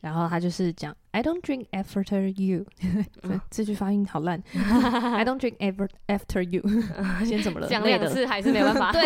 [0.00, 2.64] 然后他就是讲，I don't drink after you，
[3.50, 6.62] 这句发音好烂， I don't drink ever after you，
[7.26, 7.68] 先怎么了？
[7.68, 9.02] 讲两次还是没办法，对，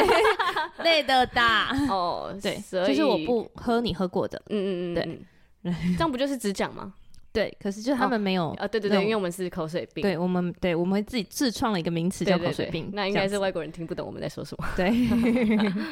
[0.85, 5.24] 累的大哦，对，就是我不喝你喝过的，嗯嗯嗯，
[5.64, 6.95] 对，这样不就是只讲吗？
[7.35, 14.89] 对，可是就他们没有啊，对对对，因为我们是口水病，对我们对我们自己自创了一个名词叫口水病，那应该是外国人听不懂我们在说什么， 对，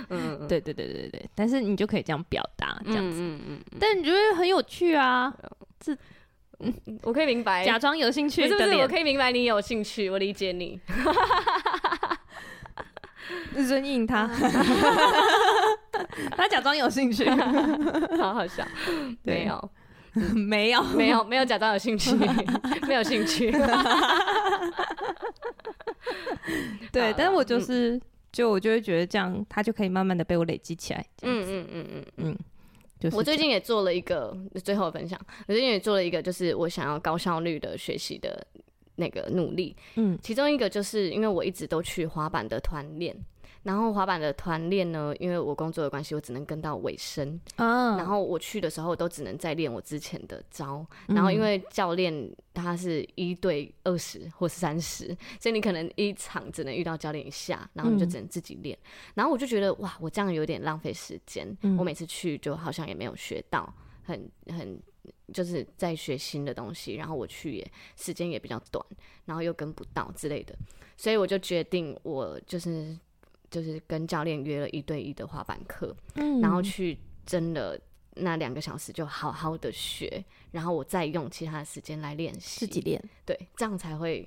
[0.09, 5.35] 嗯，对对对对对，但是你就可以这样表达，这样子，嗯嗯，但你觉得很有趣啊，
[5.81, 5.93] 这，
[6.61, 6.73] 嗯，
[7.03, 8.77] 我可以明白，假装有兴趣，是不是？
[8.77, 10.79] 我可以明白你有兴趣，我理解你，
[13.67, 14.31] 顺应他，
[16.37, 17.29] 他假装有兴趣，
[18.17, 18.65] 好好笑，
[19.25, 19.71] 没有。
[20.35, 22.15] 没有，没有，没有假装有兴趣，
[22.87, 23.51] 没有兴趣。
[26.91, 28.01] 对，但是我就是，
[28.31, 31.05] 就我就会觉得这样，它就可以慢慢的被我累积起来。
[31.23, 32.39] 嗯嗯嗯嗯嗯。
[33.01, 38.47] 就是我最近也做了一个最后的分享，我最近也做了一个，就是我想要高效率的学习的
[38.97, 39.75] 那个努力。
[39.97, 43.17] 嗯，其中一个就是因为我一直都去滑板的团练。
[43.63, 47.41] 然后滑板的团练呢，因为我工作的关系，我只能跟到尾声。
[47.55, 50.85] 啊，然后我去的时候都只能再练我之前的招。
[51.07, 58.77] 嗯、然后因为教练他是一对二十或是三十，所以你可能一场只能遇到教练一下，然后你就只能自己练。
[58.83, 61.57] 嗯、然后我就觉得哇，我这样有点浪费时间。
[61.63, 64.77] 嗯、我每次去就好像也没有学到，很很
[65.33, 66.95] 就是在学新的东西。
[66.95, 68.85] 然后我去也时间也比较短，
[69.25, 70.53] 然后又跟不到之类的，
[70.97, 72.99] 所以我就决定我就是。
[73.53, 77.79] 就是跟教练约了一对一的滑板课，嗯，然后去真的
[78.15, 84.27] 那两个小时就好好的学，然后我再用其他的时间来练习，自己练，对，这样才会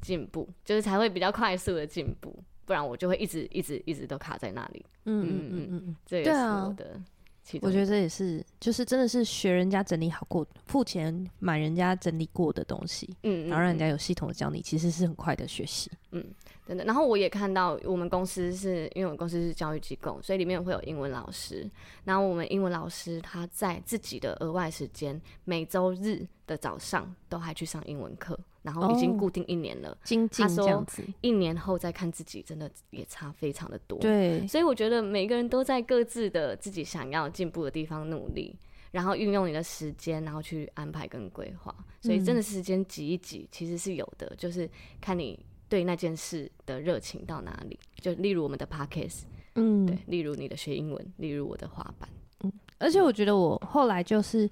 [0.00, 2.34] 进步，就是才会比较快速的进步，
[2.64, 4.84] 不然我就会一直一直一直都卡在那里。
[5.04, 6.98] 嗯嗯嗯嗯嗯，这也是我的
[7.44, 16.24] 其中，我觉得这也是，就是真的是学人家整理好过，付钱买人家整理过的东西，嗯，然后让人家有系统的教你，其实是很快的学习，嗯。
[16.66, 21.70] 真的，然后我也看到我们公司是因为我们公司是教育机构，所以里面会有英文老师。
[22.04, 29.96] 然后我们英文老师他在自己的额外时间，每周日的早上都还去上英文课，然后已经固定一年了。
[30.02, 33.96] 精进这样子，一年后再看自己，真的也差非常的多。
[34.00, 38.58] 对，所以我觉得每个人都在各自的自己想要进步的地方努力，
[38.90, 41.72] 然后运用你的时间，然后去安排跟规划。
[42.00, 44.68] 所以真的时间挤一挤，其实是有的，就是
[45.00, 45.38] 看你。
[45.66, 47.76] 对那件事的热情到哪里？
[47.96, 49.22] 就例如我们的 podcast，
[49.56, 52.08] 嗯，对，例如你的学英文，例如我的滑板，
[52.44, 54.48] 嗯，而且我觉得我后来就是，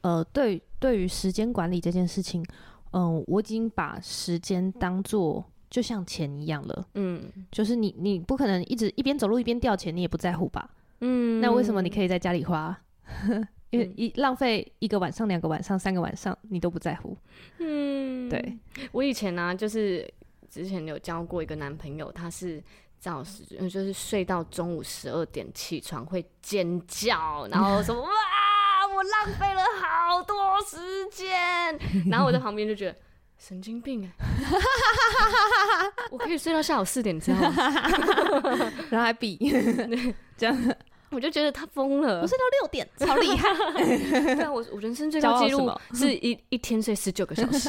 [0.00, 2.44] 呃，对，对于时间管理这件事情，
[2.92, 10.70] 嗯、呃，我已经把时间当做就像钱一样了，嗯，就是你你不可能一直一边走路一边掉钱，你也不在乎吧？
[11.00, 12.78] 嗯，那为什么你可以在家里花？
[13.70, 17.16] 因为一浪费一个晚上、两个晚上、三个晚上，你都不在乎。
[17.58, 18.56] 嗯，对。
[18.92, 20.08] 我以前呢、啊，就是
[20.48, 22.62] 之前有交过一个男朋友，他是
[22.98, 28.08] 早时就是睡到中午十二点起床会尖叫，然后说 哇。
[28.96, 30.36] 我浪费了好多
[30.66, 30.78] 时
[31.12, 31.78] 间，
[32.10, 32.96] 然后我在旁边就觉得
[33.38, 34.26] 神经病哎，
[36.10, 37.52] 我可以睡到下午四点，你知道吗？
[38.88, 39.36] 然后还比
[40.38, 40.74] 这样，
[41.10, 42.22] 我就觉得他疯了。
[42.22, 44.34] 我睡到六点，超厉害！
[44.34, 47.68] 对啊，我我人生最高纪录是一一天睡十九个小时。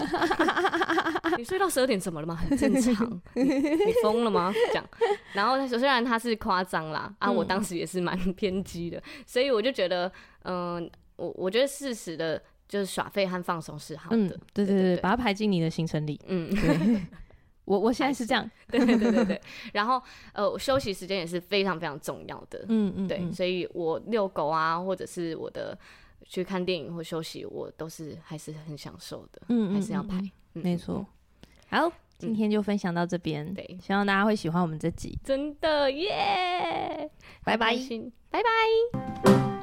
[1.38, 2.36] 你睡到十二点怎么了吗？
[2.36, 3.22] 很正常。
[3.34, 4.54] 你疯了吗？
[4.70, 4.86] 这样。
[5.34, 10.10] 然后虽然他是夸张啦，啊，我当时也是蛮偏激的，所以我就觉得，
[10.44, 10.90] 嗯。
[11.18, 14.18] 我我觉得适时的，就是耍废和放松是好的。
[14.18, 16.20] 嗯，对对对，对对对，把它排进你的行程里。
[16.28, 17.02] 嗯，对。
[17.66, 18.50] 我我现在是这样。
[18.70, 19.42] 对对对对。
[19.74, 20.02] 然后
[20.32, 22.64] 呃，休息时间也是非常非常重要的。
[22.70, 23.08] 嗯嗯。
[23.08, 25.78] 对，所以我遛狗啊，或者是我的
[26.24, 29.42] 去看电影或休息，我都是还是很享受的。
[29.50, 30.18] 嗯，还是要排。
[30.54, 31.06] 没错。
[31.70, 33.54] 好，今天就分享到这边。
[33.54, 35.20] 对，希望大家会喜欢我们这集。
[35.26, 37.12] 真的耶！
[37.44, 37.76] 拜拜，
[38.30, 39.57] 拜拜。